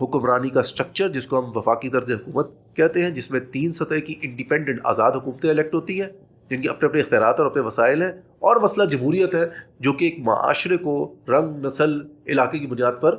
حکمرانی 0.00 0.50
کا 0.50 0.62
سٹرکچر 0.62 1.08
جس 1.08 1.26
کو 1.26 1.38
ہم 1.38 1.50
وفاقی 1.56 1.88
طرز 1.88 2.10
حکومت 2.10 2.50
کہتے 2.76 3.02
ہیں، 3.02 3.10
جس 3.10 3.30
میں 3.30 3.40
تین 3.52 3.70
سطح 3.72 3.98
کی 4.06 4.14
انڈیپینڈنٹ 4.22 4.80
آزاد 4.84 5.12
حکومتیں 5.12 5.50
الیکٹ 5.50 5.74
ہوتی 5.74 6.00
ہیں، 6.00 6.08
جن 6.50 6.62
کے 6.62 6.68
اپنے 6.68 6.88
اپنے 6.88 7.00
اختیارات 7.00 7.38
اور 7.38 7.46
اپنے 7.46 7.62
وسائل 7.62 8.02
ہیں، 8.02 8.10
اور 8.40 8.60
مسئلہ 8.62 8.84
جمہوریت 8.90 9.34
ہے، 9.34 9.44
جو 9.80 9.92
کہ 9.92 10.04
ایک 10.04 10.18
معاشرے 10.24 10.76
کو 10.78 10.96
رنگ، 11.28 11.64
نسل، 11.64 12.00
علاقے 12.26 12.58
کی 12.58 12.66
بنیاد 12.66 13.00
پر 13.00 13.16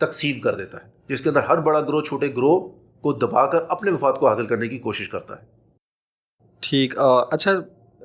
تقسیم 0.00 0.40
کر 0.40 0.54
دیتا 0.54 0.78
ہے، 0.78 0.88
جس 1.08 1.20
کے 1.20 1.28
اندر 1.28 1.42
ہر 1.42 1.60
بڑا 1.60 1.80
گروہ، 1.80 2.02
چھوٹے 2.02 2.28
گروہ 2.36 2.60
کو 3.04 3.12
دبا 3.18 3.46
کر 3.46 3.62
اپنے 3.70 3.90
مفاد 3.90 4.12
کو 4.12 4.28
حاصل 4.28 4.46
کرنے 4.46 4.68
کی 4.68 4.78
کوشش 4.78 5.08
کرتا 5.08 5.34
ہے۔ 5.36 5.58
ٹھیک 6.62 6.98
اچھا 6.98 7.52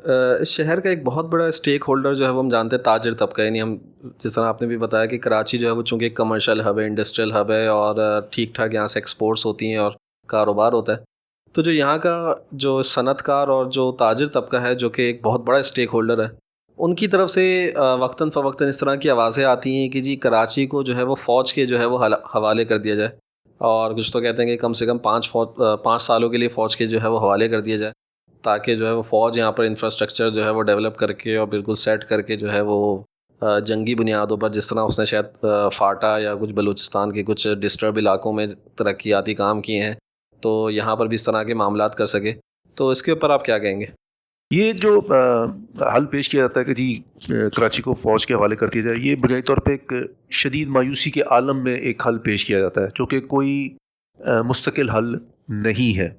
اس 0.06 0.48
شہر 0.48 0.80
کا 0.80 0.90
ایک 0.90 1.04
بہت 1.04 1.26
بڑا 1.26 1.46
اسٹیک 1.46 1.84
ہولڈر 1.88 2.14
جو 2.14 2.26
ہے 2.26 2.30
وہ 2.30 2.40
ہم 2.40 2.50
جانتے 2.50 2.76
ہیں 2.76 2.84
تاجر 2.84 3.14
طبقہ 3.14 3.42
یعنی 3.42 3.62
ہم 3.62 3.76
جس 4.24 4.34
طرح 4.34 4.46
آپ 4.46 4.62
نے 4.62 4.68
بھی 4.68 4.78
بتایا 4.78 5.06
کہ 5.06 5.18
کراچی 5.18 5.58
جو 5.58 5.68
ہے 5.68 5.72
وہ 5.72 5.84
چونکہ 5.84 6.06
ایک 6.06 6.16
کمرشل 6.16 6.62
ہب 6.62 6.80
ہے 6.80 6.86
انڈسٹریل 6.86 7.32
ہب 7.32 7.52
ہے 7.52 7.66
اور 7.68 8.22
ٹھیک 8.32 8.54
ٹھاک 8.56 8.74
یہاں 8.74 8.88
سے 8.88 9.00
ایکسپورٹس 9.00 9.46
ہوتی 9.46 9.70
ہیں 9.70 9.78
اور 9.78 9.92
کاروبار 10.30 10.74
ہوتا 10.74 10.94
ہے۔ 10.94 10.98
تو 11.56 11.62
جو 11.62 11.72
یہاں 11.72 11.98
کا 11.98 12.34
جو 12.54 12.82
صنعت 12.84 13.22
کار 13.22 13.48
اور 13.48 13.66
جو 13.72 13.92
تاجر 14.00 14.28
طبقہ 14.28 14.58
ہے 14.58 14.74
جو 14.76 14.90
کہ 14.90 15.02
ایک 15.02 15.24
بہت 15.24 15.42
بڑا 15.46 15.58
اسٹیک 15.58 15.90
ہولڈر 15.94 16.24
ہے، 16.24 16.28
ان 16.80 16.96
کی 16.96 17.08
طرف 17.08 17.30
سے 17.30 17.72
وقتاً 18.00 18.30
فوقتاً 18.30 18.68
اس 18.68 18.78
طرح 18.78 18.96
کی 18.96 19.10
آوازیں 19.10 19.44
آتی 19.46 19.76
ہیں 19.78 19.90
کہ 19.90 20.02
جی 20.02 20.16
کراچی 20.16 20.66
کو 20.68 20.84
جو 20.84 20.96
ہے 20.98 21.04
وہ 21.04 21.16
فوج 21.16 21.54
کے 21.54 21.66
جو 21.66 21.80
ہے 21.80 21.86
وہ 21.86 22.06
حوالے 22.36 22.66
کر 22.66 22.78
دیا 22.78 22.96
جائے 22.96 23.10
اور 23.62 23.94
کچھ 23.96 24.12
تو 24.14 24.20
کہتے 24.22 24.44
ہیں 24.44 24.50
کہ 24.50 24.62
کم 24.62 24.74
سے 24.74 24.86
کم 24.86 24.98
پانچ 24.98 25.30
فوج 25.32 25.62
پانچ 25.84 26.02
سالوں 26.02 26.30
کے 26.30 26.38
لیے 26.38 26.48
فوج 26.50 26.76
کے 26.78 26.88
جو 26.88 27.02
ہے 27.02 27.08
وہ 27.08 27.20
حوالے 27.20 27.48
کر 27.50 27.62
دیا 27.62 27.78
جائے۔ 27.78 27.92
تاکہ 28.42 28.76
جو 28.76 28.88
ہے 28.88 28.92
وہ 28.92 29.02
فوج 29.02 29.38
یہاں 29.38 29.52
پر 29.52 29.64
انفراسٹرکچر 29.64 30.30
جو 30.30 30.44
ہے 30.46 30.50
وہ 30.50 30.64
ڈیولپ 30.64 30.98
کر 30.98 31.12
کے 31.12 31.36
اور 31.36 31.48
بالکل 31.48 31.76
سیٹ 31.76 32.06
کر 32.06 32.22
کے 32.22 32.36
جو 32.36 32.52
ہے 32.54 32.62
وہ 32.62 33.04
جنگی 33.66 33.96
بنیادوں 33.96 34.38
پر 34.38 34.50
جس 34.50 34.68
طرح 34.68 34.80
اس 34.80 35.00
نے 35.00 35.06
شاید 35.06 35.46
فاٹا 35.74 36.18
یا 36.18 36.36
کچھ 36.36 36.54
بلوچستان 36.54 37.12
کے 37.12 37.24
کچھ 37.24 37.48
ڈسٹرب 37.60 37.98
علاقوں 37.98 38.34
میں 38.34 38.48
ترقیاتی 38.76 39.34
کام 39.34 39.62
کیے 39.62 39.82
ہیں، 39.84 39.94
تو 40.42 40.70
یہاں 40.72 40.96
پر 40.96 41.08
بھی 41.08 41.16
اس 41.16 41.24
طرح 41.24 41.44
کے 41.44 41.54
معاملات 41.54 41.96
کر 41.96 42.06
سکے۔ 42.06 42.34
تو 42.76 42.90
اس 42.90 43.04
کے 43.04 43.12
اوپر 43.12 43.30
آپ 43.30 43.46
کیا 43.46 43.58
کہیں 43.58 43.80
گے؟ 43.80 43.86
یہ 44.52 44.72
جو 44.72 45.00
حل 45.96 46.06
پیش 46.06 46.30
کیا 46.30 46.42
جاتا 46.42 46.60
ہے 46.60 46.66
کہ 46.66 46.74
جی 46.74 47.02
کراچی 47.56 47.82
کو 47.82 47.94
فوج 47.94 48.26
کے 48.28 48.34
حوالے 48.34 48.56
کر 48.56 48.68
دیا 48.68 48.82
جائے، 48.82 48.98
یہ 48.98 49.16
بنیادی 49.16 49.42
طور 49.42 49.58
پہ 49.58 49.72
ایک 49.72 49.94
شدید 50.32 50.70
مایوسی 50.70 51.12
کے 51.12 51.22
عالم 51.22 51.64
میں 51.64 51.76
ایک 51.76 52.08
حل 52.08 52.18
پیش 52.18 52.46
کیا 52.46 52.60
جاتا 52.60 52.82
ہے، 52.82 52.88
چونکہ 52.96 53.20
کوئی 53.20 53.76
مستقل 54.46 54.90
حل 54.90 55.16
نہیں 55.50 55.98
ہے۔ 55.98 56.10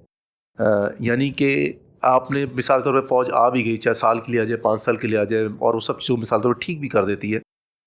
یعنی 1.00 1.30
کہ 1.30 1.72
آپ 2.00 2.30
نے 2.30 2.46
مثال 2.54 2.82
طور 2.82 2.94
پہ 2.94 3.06
فوج 3.06 3.30
آ 3.32 3.48
بھی 3.48 3.64
گئی 3.64 3.76
چاہے 3.76 3.94
سال 3.94 4.20
کے 4.20 4.32
لیے 4.32 4.40
آ 4.40 4.44
جائے 4.44 4.56
پانچ 4.56 4.80
سال 4.80 4.96
کے 4.96 5.08
لیے 5.08 5.18
آ 5.18 5.24
جائے 5.24 5.44
اور 5.44 5.74
وہ 5.74 5.80
سب 5.80 6.00
چیزوں 6.00 6.16
مثال 6.16 6.42
طور 6.42 6.54
پہ 6.54 6.58
ٹھیک 6.60 6.80
بھی 6.80 6.88
کر 6.88 7.04
دیتی 7.04 7.34
ہے۔ 7.34 7.38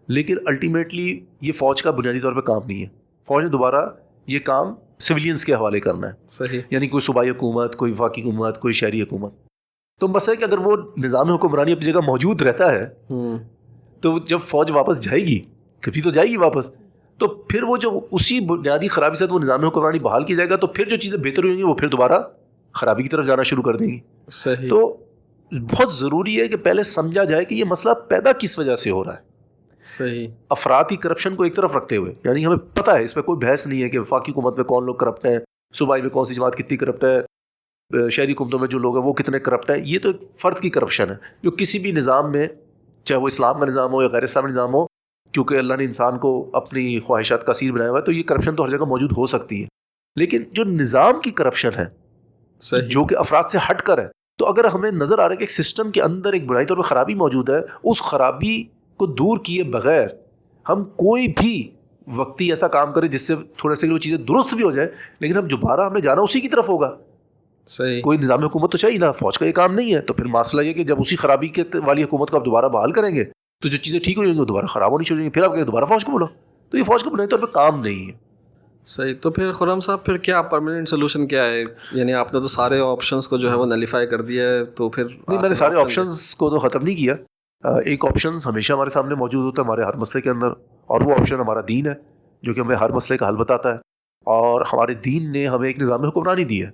لیکن 0.07 0.35
الٹیمیٹلی 0.45 1.19
یہ 1.41 1.51
فوج 1.51 1.81
کا 1.81 1.91
بنیادی 1.91 2.19
طور 2.19 2.33
پہ 2.33 2.39
کام 2.39 2.61
نہیں 2.67 2.81
ہے۔ 2.81 2.87
فوج 3.27 3.43
نے 3.43 3.49
دوبارہ 3.49 3.89
یہ 4.27 4.39
کام 4.39 4.73
سویلینس 4.99 5.45
کے 5.45 5.53
حوالے 5.53 5.79
کرنا 5.79 6.07
ہے۔ 6.07 6.13
صحیح۔ 6.27 6.61
یعنی 6.69 6.87
کوئی 6.87 7.01
صوبائی 7.01 7.29
حکومت 7.29 7.75
کوئی 7.75 7.91
وفاقی 7.91 8.21
حکومت 8.21 8.59
کوئی 8.59 8.73
شہری 8.73 9.01
حکومت۔ 9.01 9.33
تو 9.99 10.07
مسئلہ 10.07 10.35
ہے 10.35 10.39
کہ 10.39 10.43
اگر 10.43 10.59
وہ 10.59 10.77
نظام 10.97 11.29
حکمرانی 11.29 11.71
اپنی 11.71 11.85
جگہ 11.85 11.99
موجود 11.99 12.41
رہتا 12.41 12.71
ہے 12.71 12.85
تو 14.01 14.19
جب 14.19 14.39
فوج 14.39 14.71
واپس 14.71 15.03
جائے 15.03 15.21
گی 15.21 15.39
کبھی 15.79 16.01
تو 16.01 16.11
جائے 16.11 16.27
گی 16.27 16.37
واپس 16.37 16.71
تو 17.17 17.27
پھر 17.27 17.63
وہ 17.63 17.77
جو 17.77 17.99
اسی 18.11 18.39
بنیادی 18.39 18.87
خرابی 18.87 19.15
سے 19.15 19.25
وہ 19.25 19.39
نظام 19.39 19.65
حکمرانی 19.65 19.99
بحال 19.99 20.23
کی 20.23 20.35
جائے 20.35 20.49
گا 20.49 20.55
تو 20.55 20.67
پھر 20.67 20.89
جو 20.89 20.97
چیزیں 20.97 21.19
بہتر 21.19 21.43
ہوئیں 21.43 21.57
گی 21.57 21.63
وہ 21.63 21.73
پھر 21.73 21.87
دوبارہ 21.87 22.13
خرابی 22.79 23.03
کی 23.03 23.09
طرف 23.09 23.25
جانا 23.25 23.43
شروع 23.43 23.63
کر 23.63 23.75
دیں 23.75 23.87
گی۔ 23.87 23.99
صحیح۔ 24.31 24.69
تو 24.69 24.97
بہت 25.51 25.93
ضروری 25.93 26.41
ہے 26.41 26.47
کہ 26.47 26.57
پہلے 26.57 26.83
سمجھا 26.83 27.23
جائے 27.23 27.45
کہ 27.45 27.55
یہ 27.55 27.63
مسئلہ 27.63 27.93
پیدا 27.93 28.31
کس 28.31 28.59
وجہ 28.59 28.75
سے 28.75 28.91
ہو 28.91 29.03
رہا 29.03 29.13
ہے۔ 29.13 29.29
صحیح۔ 29.81 30.27
افراد 30.49 30.83
کی 30.89 30.95
کرپشن 30.95 31.35
کو 31.35 31.43
ایک 31.43 31.55
طرف 31.55 31.75
رکھتے 31.75 31.95
ہوئے 31.97 32.13
یعنی 32.25 32.45
ہمیں 32.45 32.57
پتہ 32.57 32.91
ہے 32.91 33.03
اس 33.03 33.15
پہ 33.15 33.21
کوئی 33.21 33.47
بحث 33.47 33.67
نہیں 33.67 33.83
ہے 33.83 33.89
کہ 33.89 33.99
وفاقی 33.99 34.31
حکومت 34.31 34.55
میں 34.55 34.63
کون 34.63 34.85
لوگ 34.85 34.95
کرپٹ 34.95 35.25
ہیں 35.25 35.39
صوبائی 35.75 36.01
میں 36.01 36.09
کون 36.09 36.25
سی 36.25 36.33
جماعت 36.33 36.55
کتنی 36.55 36.77
کرپٹ 36.77 37.03
ہے 37.03 37.21
شہری 38.09 38.31
حکومتوں 38.31 38.59
میں 38.59 38.67
جو 38.67 38.77
لوگ 38.77 38.97
ہیں 38.97 39.05
وہ 39.05 39.13
کتنے 39.13 39.39
کرپٹ 39.39 39.69
ہیں۔ 39.69 39.77
یہ 39.85 39.99
تو 39.99 40.09
ایک 40.09 40.39
فرد 40.39 40.59
کی 40.59 40.69
کرپشن 40.69 41.09
ہے 41.09 41.15
جو 41.41 41.51
کسی 41.51 41.79
بھی 41.79 41.91
نظام 41.91 42.31
میں 42.31 42.47
چاہے 43.03 43.19
وہ 43.19 43.27
اسلام 43.27 43.59
کا 43.59 43.65
نظام 43.65 43.93
ہو 43.93 44.01
یا 44.01 44.07
غیر 44.11 44.23
اسلامی 44.23 44.49
نظام 44.49 44.73
ہو 44.73 44.85
کیونکہ 45.31 45.55
اللہ 45.55 45.73
نے 45.73 45.83
انسان 45.83 46.17
کو 46.17 46.49
اپنی 46.53 46.99
خواہشات 46.99 47.45
کا 47.45 47.53
سیر 47.53 47.71
بنایا 47.71 47.89
ہوا 47.89 47.99
ہے 47.99 48.03
تو 48.03 48.11
یہ 48.11 48.23
کرپشن 48.23 48.55
تو 48.55 48.63
ہر 48.63 48.69
جگہ 48.69 48.85
موجود 48.85 49.11
ہو 49.17 49.25
سکتی 49.25 49.63
ہے۔ 49.63 49.67
لیکن 50.15 50.43
جو 50.51 50.63
نظام 50.63 51.19
کی 51.23 51.31
کرپشن 51.31 51.69
ہے 51.77 51.85
صحیح۔ 52.61 52.81
جو 52.81 53.05
کہ 53.05 53.15
افراد 53.17 53.43
سے 53.43 53.57
ہٹ 53.69 53.81
کر 53.81 53.97
ہے۔ 53.97 54.07
تو 54.37 54.45
اگر 54.45 54.65
ہمیں 54.65 54.91
نظر 54.91 55.19
آ 55.19 55.23
رہا 55.23 55.31
ہے 55.31 55.35
کہ 55.35 55.43
ایک 55.43 55.51
سسٹم 55.51 55.91
کے 55.91 56.01
اندر 56.01 56.33
ایک 56.33 56.45
بنائی 56.45 56.65
طور 56.65 56.77
پہ 56.77 56.81
خرابی 56.81 57.13
موجود 57.13 57.49
ہے 57.49 57.59
اس 57.83 58.01
خرابی 58.01 58.63
کو 58.97 59.05
دور 59.05 59.37
کیے 59.43 59.63
بغیر 59.63 60.07
ہم 60.69 60.83
کوئی 60.83 61.27
بھی 61.27 61.71
وقتی 62.15 62.49
ایسا 62.49 62.67
کام 62.67 62.93
کریں 62.93 63.07
جس 63.07 63.27
سے 63.27 63.35
تھوڑے 63.57 63.75
سے 63.75 63.89
وہ 63.89 63.97
چیزیں 63.97 64.17
درست 64.17 64.53
بھی 64.53 64.63
ہو 64.63 64.71
جائے 64.71 64.91
لیکن 65.19 65.37
ہم 65.37 65.47
دوبارہ 65.47 65.81
ہم 65.81 65.93
نے 65.93 66.01
جانا 66.01 66.21
اسی 66.21 66.41
کی 66.41 66.47
طرف 66.47 66.69
ہوگا۔ 66.69 66.95
صحیح۔ 67.67 68.01
کوئی 68.01 68.17
نظام 68.17 68.43
حکومت 68.43 68.71
تو 68.71 68.77
چاہیے 68.77 68.97
نا 68.97 69.11
فوج 69.11 69.37
کا 69.37 69.45
یہ 69.45 69.51
کام 69.51 69.73
نہیں 69.73 69.93
ہے۔ 69.93 70.01
تو 70.01 70.13
پھر 70.13 70.25
مسئلہ 70.25 70.61
یہ 70.61 70.73
کہ 70.73 70.83
جب 70.83 70.99
اسی 70.99 71.15
خرابی 71.15 71.47
کے 71.47 71.63
والی 71.85 72.03
حکومت 72.03 72.31
کو 72.31 72.37
آپ 72.37 72.45
دوبارہ 72.45 72.65
بحال 72.65 72.91
کریں 72.91 73.15
گے 73.15 73.23
تو 73.61 73.67
جو 73.67 73.77
چیزیں 73.77 73.99
ٹھیک 73.99 74.17
ہو 74.17 74.23
جائیں 74.23 74.35
گی 74.35 74.39
وہ 74.39 74.45
دوبارہ 74.45 74.65
خراب 74.65 74.91
ہونی 74.91 75.03
چاہیے 75.05 75.29
پھر 75.29 75.43
آپ 75.43 75.53
کہیں 75.53 75.63
دوبارہ 75.63 75.85
فوج 75.85 76.05
کو 76.05 76.11
بولو 76.11 76.25
تو 76.69 76.77
یہ 76.77 76.83
فوج 76.83 77.03
کا 77.03 77.09
بنائی 77.09 77.29
طور 77.29 77.39
پہ 77.39 77.45
کام 77.45 77.81
نہیں 77.81 78.11
ہے۔ 78.11 78.28
صحیح 78.85 79.13
تو 79.21 79.31
پھر 79.31 79.51
خرم 79.51 79.79
صاحب 79.79 80.05
پھر 80.05 80.17
کیا 80.17 80.41
پرماننٹ 80.41 80.89
سولوشن 80.89 81.27
کیا 81.27 81.45
ہے؟ 81.45 81.63
یعنی 81.91 82.13
آپ 82.13 82.33
نے 82.33 82.41
تو 82.41 82.47
سارے 82.47 82.79
آپشنس 82.79 83.27
کو 83.27 83.37
جو 83.37 83.49
ہے 83.49 83.55
وہ 83.55 83.65
نلیفائی 83.65 84.07
کر 84.07 84.21
دیا 84.21 84.43
ہے 84.49 84.65
تو 84.65 84.89
پھر 84.89 85.05
نہیں 85.05 85.39
میں 85.39 85.49
نے 85.49 85.55
سارے 85.55 85.75
آپشنس 85.81 86.35
کو 86.35 86.49
تو 86.49 86.59
ختم 86.59 86.83
نہیں 86.83 86.95
کیا۔ 86.95 87.15
ایک 87.85 88.05
آپشن 88.05 88.29
ہمیشہ 88.45 88.73
ہمارے 88.73 88.89
سامنے 88.89 89.15
موجود 89.15 89.45
ہوتا 89.45 89.61
ہے 89.61 89.67
ہمارے 89.67 89.83
ہر 89.83 89.93
مسئلے 89.95 90.21
کے 90.21 90.29
اندر 90.29 90.51
اور 90.85 91.01
وہ 91.01 91.11
آپشن 91.11 91.35
ہمارا 91.35 91.59
دین 91.67 91.87
ہے 91.87 91.93
جو 92.43 92.53
کہ 92.53 92.59
ہمیں 92.59 92.75
ہر 92.75 92.89
مسئلے 92.89 93.17
کا 93.17 93.27
حل 93.27 93.35
بتاتا 93.35 93.69
ہے۔ 93.69 93.75
اور 94.25 94.61
ہمارے 94.73 94.93
دین 94.93 95.31
نے 95.31 95.47
ہمیں 95.47 95.67
ایک 95.67 95.79
نظام 95.79 96.05
حکمرانی 96.05 96.43
دی 96.43 96.61
ہے۔ 96.61 96.69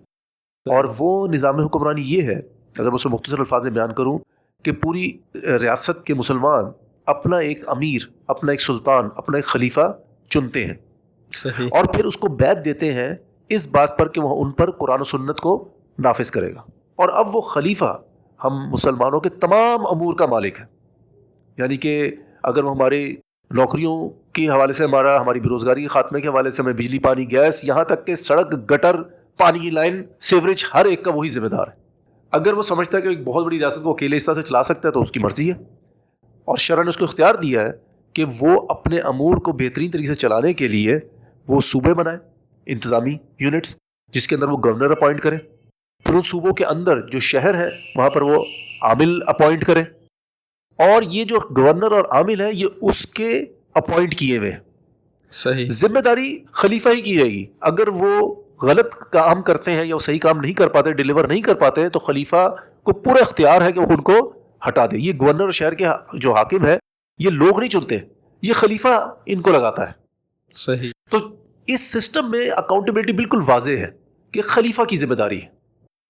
اور 0.70 0.86
وہ 1.00 1.28
نظام 1.28 1.60
حکمرانی 1.60 2.02
یہ 2.06 2.22
ہے 2.22 2.40
اگر 2.78 2.88
میں 2.88 2.96
اس 2.96 3.06
میں 3.06 3.14
مختصر 3.14 3.40
الفاظ 3.40 3.64
میں 3.64 3.72
بیان 3.72 3.94
کروں 3.94 4.20
کہ 4.64 4.72
پوری 4.72 5.18
ریاست 5.36 6.06
کے 6.06 6.14
مسلمان 6.14 6.66
اپنا 7.06 7.38
ایک 7.38 7.70
امیر 7.70 8.02
اپنا 8.28 8.52
ایک 8.52 8.62
سلطان 8.62 9.10
اپنا 9.16 9.38
ایک 9.38 9.46
خلیفہ 9.46 9.98
چنتے 10.30 10.66
ہیں۔ 10.66 10.74
صحیح۔ 11.36 11.68
اور 11.72 11.86
پھر 11.86 12.06
اس 12.06 12.18
کو 12.18 12.28
بیت 12.28 12.66
دیتے 12.66 12.94
ہیں 12.94 13.16
اس 13.50 13.72
بات 13.72 13.98
پر 13.98 14.08
کہ 14.08 14.22
وہ 14.22 14.46
ان 14.46 14.52
پر 14.52 14.72
قرآن 14.72 15.02
و 15.02 15.04
سنت 15.04 15.40
کو 15.40 15.68
نافذ 16.00 16.32
کرے 16.32 16.56
گا۔ 16.56 16.62
اور 16.96 17.10
اب 17.10 17.36
وہ 17.36 17.42
خلیفہ 17.42 18.02
ہم 18.44 18.70
مسلمانوں 18.70 19.20
کے 19.20 19.30
تمام 19.30 19.88
امور 19.88 20.14
کا 20.14 20.26
مالک 20.26 20.60
ہے 20.60 20.66
یعنی 21.58 21.78
کہ 21.78 22.12
اگر 22.44 22.64
وہ 22.64 22.72
ہمارے 22.72 23.14
نوکریوں 23.52 24.10
کے 24.34 24.50
حوالے 24.50 24.74
سے 24.74 24.84
ہمارا، 24.84 25.22
ہماری 25.22 25.40
بے 25.40 25.50
روزگاری 25.50 25.82
کے 25.82 25.88
خاتمے 25.88 26.22
کے 26.22 26.28
حوالے 26.28 26.50
سے 26.50 26.62
ہمیں 26.62 26.74
بجلی، 26.74 27.00
پانی، 27.00 27.32
گیس، 27.32 27.66
یہاں 27.66 27.84
تک 27.84 28.08
کہ 28.08 28.16
سڑک، 28.16 28.72
گٹر، 28.72 28.96
پانی 29.38 29.60
کی 29.60 29.70
لائن، 29.70 30.04
سیوریج، 30.20 30.64
ہر 30.74 30.86
ایک 30.86 31.04
کا 31.04 31.12
وہی 31.12 31.30
ذمہ 31.30 31.48
دار 31.48 31.68
ہے۔ 31.68 31.86
اگر 32.32 32.54
وہ 32.54 32.62
سمجھتا 32.62 32.98
ہے 32.98 33.02
کہ 33.02 33.08
ایک 33.08 33.24
بہت 33.24 33.46
بڑی 33.46 33.60
ریاست 33.60 33.84
کو 33.84 33.92
اکیلے 33.92 34.16
اس 34.16 34.26
طرح 34.26 34.34
سے 34.34 34.42
چلا 34.42 34.64
سکتا 34.64 34.88
ہے 34.88 34.94
تو 34.94 35.02
اس 35.02 35.12
کی 35.12 35.20
مرضی 35.20 35.52
ہے۔ 35.52 35.56
اور 36.46 36.58
شرح 36.58 36.84
نے 36.84 36.90
اس 36.90 36.98
کو 36.98 37.04
اختیار 37.04 37.36
دیا 37.36 37.62
ہے 37.62 37.72
کہ 38.14 38.26
وہ 38.42 38.68
اپنے 38.70 39.00
امور 39.00 39.38
کو 39.38 39.52
بہترین 39.52 39.92
طریقے 39.92 40.08
سے 40.08 40.16
چلانے 40.16 40.54
کے 40.54 40.68
لیے 40.68 41.00
وہ 41.48 41.62
صوبے 41.62 41.94
بنائے 41.94 42.18
انتظامی 42.66 43.18
یونٹس 43.40 43.76
جس 44.14 44.28
کے 44.28 44.36
اندر 44.36 44.48
وہ 44.48 44.58
گورنر 44.64 44.92
اپوائنٹ 44.92 45.22
کرے 45.22 45.38
پھر 46.06 46.14
ان 46.14 46.22
صوبوں 46.22 46.54
کے 46.54 46.66
اندر 46.66 47.02
جو 47.02 47.20
شہر 47.20 47.54
ہے 47.54 47.70
وہاں 47.96 48.10
پر 48.10 48.22
وہ 48.22 48.44
عامل 48.82 49.20
اپوائنٹ 49.28 49.66
کرے 49.66 49.82
اور 50.80 51.02
یہ 51.12 51.24
جو 51.24 51.40
گورنر 51.58 51.92
اور 51.92 52.06
عامل 52.10 52.42
ہے 52.42 52.54
یہ 52.54 52.66
اس 52.82 53.06
کے 53.06 53.46
اپوائنٹ 53.74 54.16
کیے 54.16 54.38
ہوئے 54.38 54.52
صحیح۔ 55.32 55.68
ذمہ 55.68 56.00
داری 56.00 56.40
خلیفہ 56.52 56.90
ہی 56.90 57.02
کی 57.02 57.18
رہے 57.18 57.30
گی۔ 57.30 57.46
اگر 57.62 57.88
وہ 57.88 58.36
غلط 58.62 58.96
کام 58.96 59.42
کرتے 59.42 59.72
ہیں 59.72 59.86
یا 59.86 59.96
وہ 59.96 60.00
صحیح 60.00 60.20
کام 60.20 60.40
نہیں 60.40 60.54
کر 60.54 60.68
پاتے 60.68 60.92
ڈلیور 60.92 61.28
نہیں 61.28 61.42
کر 61.42 61.56
پاتے 61.56 61.90
تو 61.90 62.00
خلیفہ 62.00 62.56
کو 62.84 62.94
پورا 62.94 63.22
اختیار 63.22 63.62
ہے 63.62 63.72
کہ 63.72 63.80
وہ 63.80 63.86
ان 63.90 64.02
کو 64.02 64.34
ہٹا 64.68 64.86
دے۔ 64.86 64.98
یہ 64.98 65.14
گورنر 65.20 65.42
اور 65.42 65.52
شہر 65.52 65.74
کے 65.74 65.86
جو 66.14 66.34
حاکم 66.34 66.66
ہے 66.66 66.78
یہ 67.20 67.30
لوگ 67.30 67.60
نہیں 67.60 67.70
چنتے 67.70 67.98
یہ 68.42 68.54
خلیفہ 68.54 69.14
ان 69.26 69.42
کو 69.42 69.52
لگاتا 69.52 69.88
ہے۔ 69.88 69.94
صحیح۔ 70.52 70.92
تو 71.10 71.18
اس 71.68 71.94
سسٹم 71.94 72.32
میں 72.32 72.50
اکاؤنٹیبلٹی 72.50 73.14
بالکل 73.14 73.42
واضح 73.46 73.72
ہے 73.72 73.92
کہ 74.32 74.42
خلیفہ 74.42 74.82
کی 74.82 74.98
ذمہ 74.98 75.14
داری 75.14 75.42
ہے۔ 75.42 75.48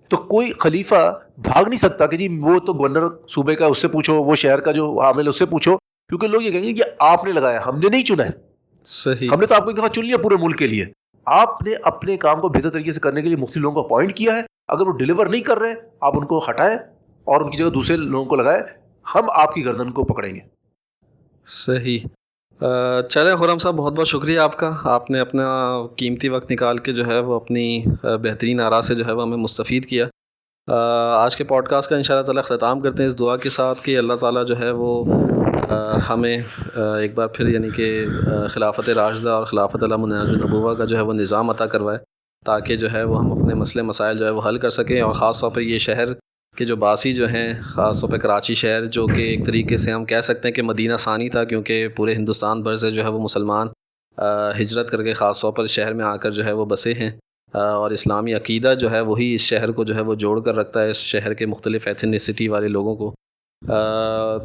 تو 0.10 0.18
کوئی 0.18 0.52
خلیفہ 0.52 1.20
بھاگ 1.38 1.64
نہیں 1.64 1.78
سکتا 1.78 2.06
کہ 2.06 2.18
جی 2.18 2.40
وہ 2.42 2.60
تو 2.60 2.74
گورنر 2.74 3.28
صوبے 3.30 3.56
کا 3.56 3.66
اس 3.66 3.78
سے 3.78 3.88
پوچھو 3.88 4.24
وہ 4.24 4.36
شہر 4.36 4.60
کا 4.60 4.72
جو 4.72 5.02
عامل 5.02 5.28
اس 5.28 5.40
سے 5.40 5.46
پوچھو۔ 5.46 5.78
کیونکہ 5.78 6.28
لوگ 6.28 6.42
یہ 6.42 6.52
کہیں 6.52 6.66
گے 6.66 6.74
کہ 6.74 6.84
آپ 7.00 7.26
نے 7.26 7.32
لگایا 7.32 7.60
ہم 7.66 7.80
نے 7.80 7.90
نہیں 7.90 8.04
چنا 8.04 8.26
ہے۔ 8.26 8.30
صحیح۔ 8.86 9.28
ہم 9.32 9.40
نے 9.40 9.46
تو 9.46 9.56
آپ 9.56 9.64
کو 9.64 9.70
ایک 9.70 9.78
دفعہ 9.78 9.88
چن 9.88 10.06
لیا 10.06 10.18
پورے 10.18 10.36
ملک 10.40 10.58
کے 10.58 10.68
لیے۔ 10.68 10.86
آپ 11.26 11.62
نے 11.62 11.72
اپنے 11.84 12.18
کام 12.18 12.42
کو 12.42 12.50
بہتر 12.50 12.70
طریقے 12.70 12.92
سے 12.92 13.00
کرنے 13.00 13.22
کے 13.22 13.28
لیے 13.28 13.38
مختلف 13.38 13.62
لوگوں 13.62 13.76
کو 13.76 13.86
اپوائنٹ 13.86 14.16
کیا 14.16 14.36
ہے۔ 14.36 14.42
اگر 14.68 14.88
وہ 14.88 14.92
ڈلیور 14.92 15.28
نہیں 15.28 15.42
کر 15.42 15.60
رہے 15.60 15.74
آپ 16.02 16.18
ان 16.18 16.26
کو 16.26 16.46
ہٹائیں 16.50 16.78
اور 17.24 17.42
ان 17.42 17.52
کی 17.52 17.58
جگہ 17.58 17.70
دوسرے 17.70 17.96
لوگوں 17.96 18.26
کو 18.26 18.36
لگائیں۔ 18.36 18.62
ہم 19.16 19.22
آپ 19.30 19.54
کی 19.54 19.66
گردن 19.66 19.92
کو 19.92 20.04
پکڑیں 20.04 20.36
گے۔ 20.36 20.40
صحیح۔ 21.46 22.00
چلیں 22.60 23.36
خرم 23.36 23.58
صاحب، 23.58 23.76
بہت 23.76 23.94
بہت 23.94 24.08
شکریہ 24.08 24.40
آپ 24.40 24.58
کا۔ 24.58 24.72
آپ 24.84 25.10
نے 25.12 25.20
اپنا 25.20 25.46
قیمتی 25.96 26.30
وقت 26.30 26.52
نکال 26.52 26.78
کے 26.78 26.92
جو 26.92 27.06
ہے 27.06 27.20
وہ 27.20 27.36
اپنی 27.36 27.84
بہترین 28.04 28.62
آرا 28.62 28.82
سے 28.82 28.96
جو 28.96 29.06
ہے 29.06 29.12
وہ 29.12 29.22
ہمیں 29.22 29.38
مستفید 29.38 29.86
کیا۔ 29.86 30.06
آج 31.16 31.36
کے 31.36 31.44
پوڈ 31.44 31.68
کاسٹ 31.68 31.90
کا 31.90 31.96
ان 31.96 32.04
شاء 32.04 32.16
اللہ 32.16 32.26
تعالیٰ 32.26 32.44
اختتام 32.44 32.80
کرتے 32.82 33.04
ہیں 33.04 33.08
اس 33.08 33.18
دعا 33.20 33.36
کے 33.38 33.50
ساتھ 33.50 33.82
کہ 33.84 33.98
اللہ 33.98 34.14
تعالیٰ 34.14 34.46
جو 34.46 34.60
ہے 34.60 34.72
وہ 34.72 35.04
ہمیں 36.10 36.38
ایک 36.76 37.14
بار 37.16 37.28
پھر 37.28 37.48
یعنی 37.48 37.70
کہ 37.76 38.06
خلافت 38.50 38.90
راشدہ 38.90 39.30
اور 39.30 39.46
خلافت 39.46 39.84
علام 39.84 40.04
النبوہ 40.04 40.74
کا 40.74 40.86
جو 40.86 40.96
ہے 40.98 41.02
وہ 41.02 41.14
نظام 41.14 41.50
عطا 41.50 41.66
کروائے 41.66 41.98
تاکہ 42.46 42.76
جو 42.76 42.92
ہے 42.94 43.04
وہ 43.04 43.20
ہم 43.20 43.32
اپنے 43.32 43.54
مسئلے، 43.54 43.84
مسائل 43.84 44.18
جو 44.18 44.26
ہے 44.26 44.30
وہ 44.30 44.42
حل 44.48 44.58
کر 44.58 44.70
سکیں 44.70 45.02
اور 45.02 45.14
خاص 45.14 45.42
طور 45.42 45.52
پہ 45.52 45.62
یہ 45.62 45.78
شہر 45.78 46.14
کے 46.56 46.66
جو 46.66 46.76
باسی 46.76 47.14
جو 47.14 47.28
ہیں، 47.28 47.54
خاص 47.62 48.02
طور 48.02 48.10
پہ 48.10 48.18
کراچی 48.18 48.54
شہر، 48.54 48.86
جو 48.86 49.08
کہ 49.08 49.22
ایک 49.22 49.46
طریقے 49.46 49.78
سے 49.78 49.92
ہم 49.92 50.06
کہہ 50.06 50.22
سکتے 50.22 50.48
ہیں 50.48 50.56
کہ 50.56 50.62
مدینہ 50.62 50.96
ثانی 50.96 51.30
تھا، 51.30 51.44
کیونکہ 51.44 51.88
پورے 51.88 52.14
ہندوستان 52.14 52.62
بھر 52.62 52.76
سے 52.76 52.92
جو 52.92 53.04
ہے 53.04 53.08
وہ 53.08 53.20
مسلمان 53.20 53.68
ہجرت 54.62 54.90
کر 54.90 55.04
کے 55.04 55.14
خاص 55.14 55.42
طور 55.42 55.52
پر 55.52 55.66
شہر 55.66 55.94
میں 55.94 56.06
آ 56.06 56.16
کر 56.16 56.32
جو 56.32 56.46
ہے 56.46 56.52
وہ 56.52 56.66
بسے 56.66 56.94
ہیں۔ 56.94 57.12
اور 57.54 57.92
اسلامی 57.92 58.34
عقیدہ 58.34 58.74
جو 58.80 58.92
ہے 58.92 59.02
وہی 59.02 59.36
اس 59.36 59.42
شہر 59.42 59.72
کو 59.72 59.84
جو 59.84 59.96
ہے 59.96 60.02
وہ 60.02 60.16
جوڑ 60.16 60.42
کر 60.42 60.56
رکھتا 60.56 60.84
ہے، 60.84 60.90
اس 60.90 60.98
شہر 60.98 61.34
کے 61.34 61.46
مختلف 61.46 61.88
ایتھنیسٹی 61.88 62.48
والے 62.48 62.68
لوگوں 62.68 62.96
کو۔ 62.96 63.16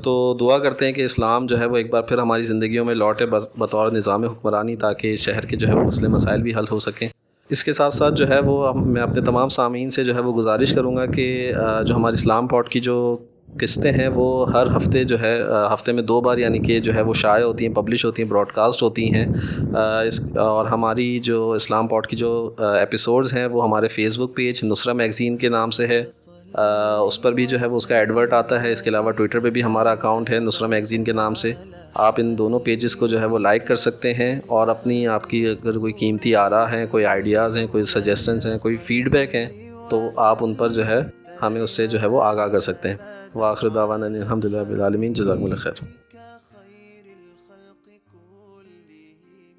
تو 0.04 0.36
دعا 0.40 0.58
کرتے 0.58 0.86
ہیں 0.86 0.92
کہ 0.92 1.04
اسلام 1.04 1.46
جو 1.46 1.58
ہے 1.60 1.66
وہ 1.66 1.76
ایک 1.76 1.90
بار 1.90 2.02
پھر 2.02 2.18
ہماری 2.18 2.42
زندگیوں 2.42 2.84
میں 2.84 2.94
لوٹے 2.94 3.26
بطور 3.26 3.90
نظام 3.90 4.24
حکمرانی 4.24 4.76
تاکہ 4.76 5.16
شہر 5.16 5.46
کے 5.46 5.56
جو 5.56 5.68
ہے 5.68 5.74
وہ 5.74 5.84
مسئلے 5.84 6.08
مسائل 6.08 6.42
بھی 6.42 6.54
حل 6.54 6.64
ہو 6.70 6.78
سکیں۔ 6.78 7.08
اس 7.50 7.64
کے 7.64 7.72
ساتھ 7.72 7.94
ساتھ 7.94 8.14
جو 8.14 8.28
ہے 8.28 8.38
وہ 8.40 8.72
میں 8.74 9.02
اپنے 9.02 9.20
تمام 9.20 9.48
سامعین 9.48 9.90
سے 9.90 10.04
جو 10.04 10.14
ہے 10.14 10.20
وہ 10.20 10.32
گزارش 10.32 10.72
کروں 10.72 10.96
گا 10.96 11.06
کہ 11.06 11.52
جو 11.86 11.94
ہمارے 11.94 12.14
اسلام 12.14 12.46
پاٹ 12.46 12.68
کی 12.68 12.80
جو 12.80 13.16
قسطیں 13.60 13.90
ہیں، 13.92 14.08
وہ 14.08 14.50
ہر 14.52 14.66
ہفتے 14.76 15.02
جو 15.04 15.20
ہے 15.20 15.34
ہفتے 15.74 15.92
میں 15.92 16.02
دو 16.02 16.20
بار 16.20 16.38
یعنی 16.38 16.58
کہ 16.58 16.78
جو 16.80 16.94
ہے 16.94 17.02
وہ 17.02 17.14
شائع 17.14 17.44
ہوتی 17.44 17.66
ہیں 17.66 17.74
پبلش 17.74 18.04
ہوتی 18.04 18.22
ہیں 18.22 18.30
براڈ 18.30 18.52
کاسٹ 18.54 18.82
ہوتی 18.82 19.12
ہیں۔ 19.14 19.26
اس 20.06 20.20
اور 20.36 20.66
ہماری 20.66 21.18
جو 21.18 21.50
اسلام 21.50 21.86
پاٹ 21.86 22.06
کی 22.06 22.16
جو 22.16 22.54
ایپیسوڈز 22.58 23.32
ہیں، 23.34 23.46
وہ 23.46 23.64
ہمارے 23.64 23.88
فیس 23.88 24.18
بک 24.18 24.34
پیج 24.34 24.60
نصرہ 24.64 24.92
میگزین 24.92 25.36
کے 25.36 25.48
نام 25.48 25.70
سے 25.70 25.86
ہے۔ 25.86 26.02
اس 26.54 27.22
پر 27.22 27.32
بھی 27.32 27.46
جو 27.46 27.60
ہے 27.60 27.66
وہ 27.66 27.76
اس 27.76 27.86
کا 27.86 27.96
ایڈورٹ 27.96 28.32
آتا 28.32 28.62
ہے۔ 28.62 28.72
اس 28.72 28.82
کے 28.82 28.90
علاوہ 28.90 29.10
ٹویٹر 29.10 29.40
پہ 29.40 29.50
بھی 29.50 29.62
ہمارا 29.62 29.90
اکاؤنٹ 29.90 30.30
ہے 30.30 30.38
نصرہ 30.38 30.66
میگزین 30.66 31.04
کے 31.04 31.12
نام 31.12 31.34
سے۔ 31.34 31.52
آپ 31.94 32.14
ان 32.18 32.38
دونوں 32.38 32.58
پیجز 32.58 32.96
کو 32.96 33.06
جو 33.06 33.20
ہے 33.20 33.24
وہ 33.24 33.38
لائک 33.38 33.66
کر 33.66 33.76
سکتے 33.76 34.14
ہیں 34.14 34.40
اور 34.46 34.68
اپنی 34.68 35.06
آپ 35.06 35.30
کی 35.30 35.46
اگر 35.46 35.78
کوئی 35.78 35.92
قیمتی 35.92 36.34
آرا 36.34 36.72
ہیں، 36.72 36.86
کوئی 36.90 37.04
آئیڈیاز 37.04 37.56
ہیں، 37.56 37.66
کوئی 37.66 37.84
سجیسنس 37.84 38.46
ہیں، 38.46 38.58
کوئی 38.58 38.76
فیڈ 38.76 39.10
بیک 39.10 39.34
ہیں، 39.34 39.46
تو 39.88 40.00
آپ 40.16 40.38
ان 40.40 40.54
پر 40.54 40.68
جو 40.68 40.86
ہے 40.86 41.00
ہمیں 41.42 41.60
اس 41.60 41.70
سے 41.70 41.86
جو 41.86 42.00
ہے 42.02 42.06
وہ 42.06 42.22
آگاہ 42.22 42.46
کر 42.46 42.60
سکتے 42.60 42.88
ہیں۔ 42.88 42.96
واخر 43.34 43.68
دعوانا 43.68 44.06
الحمد 44.06 44.44
للہ 44.44 44.64
بالعالمین 44.68 45.12
جزاک 45.12 45.38
اللہ 45.42 45.54
خیر۔ 45.54 45.99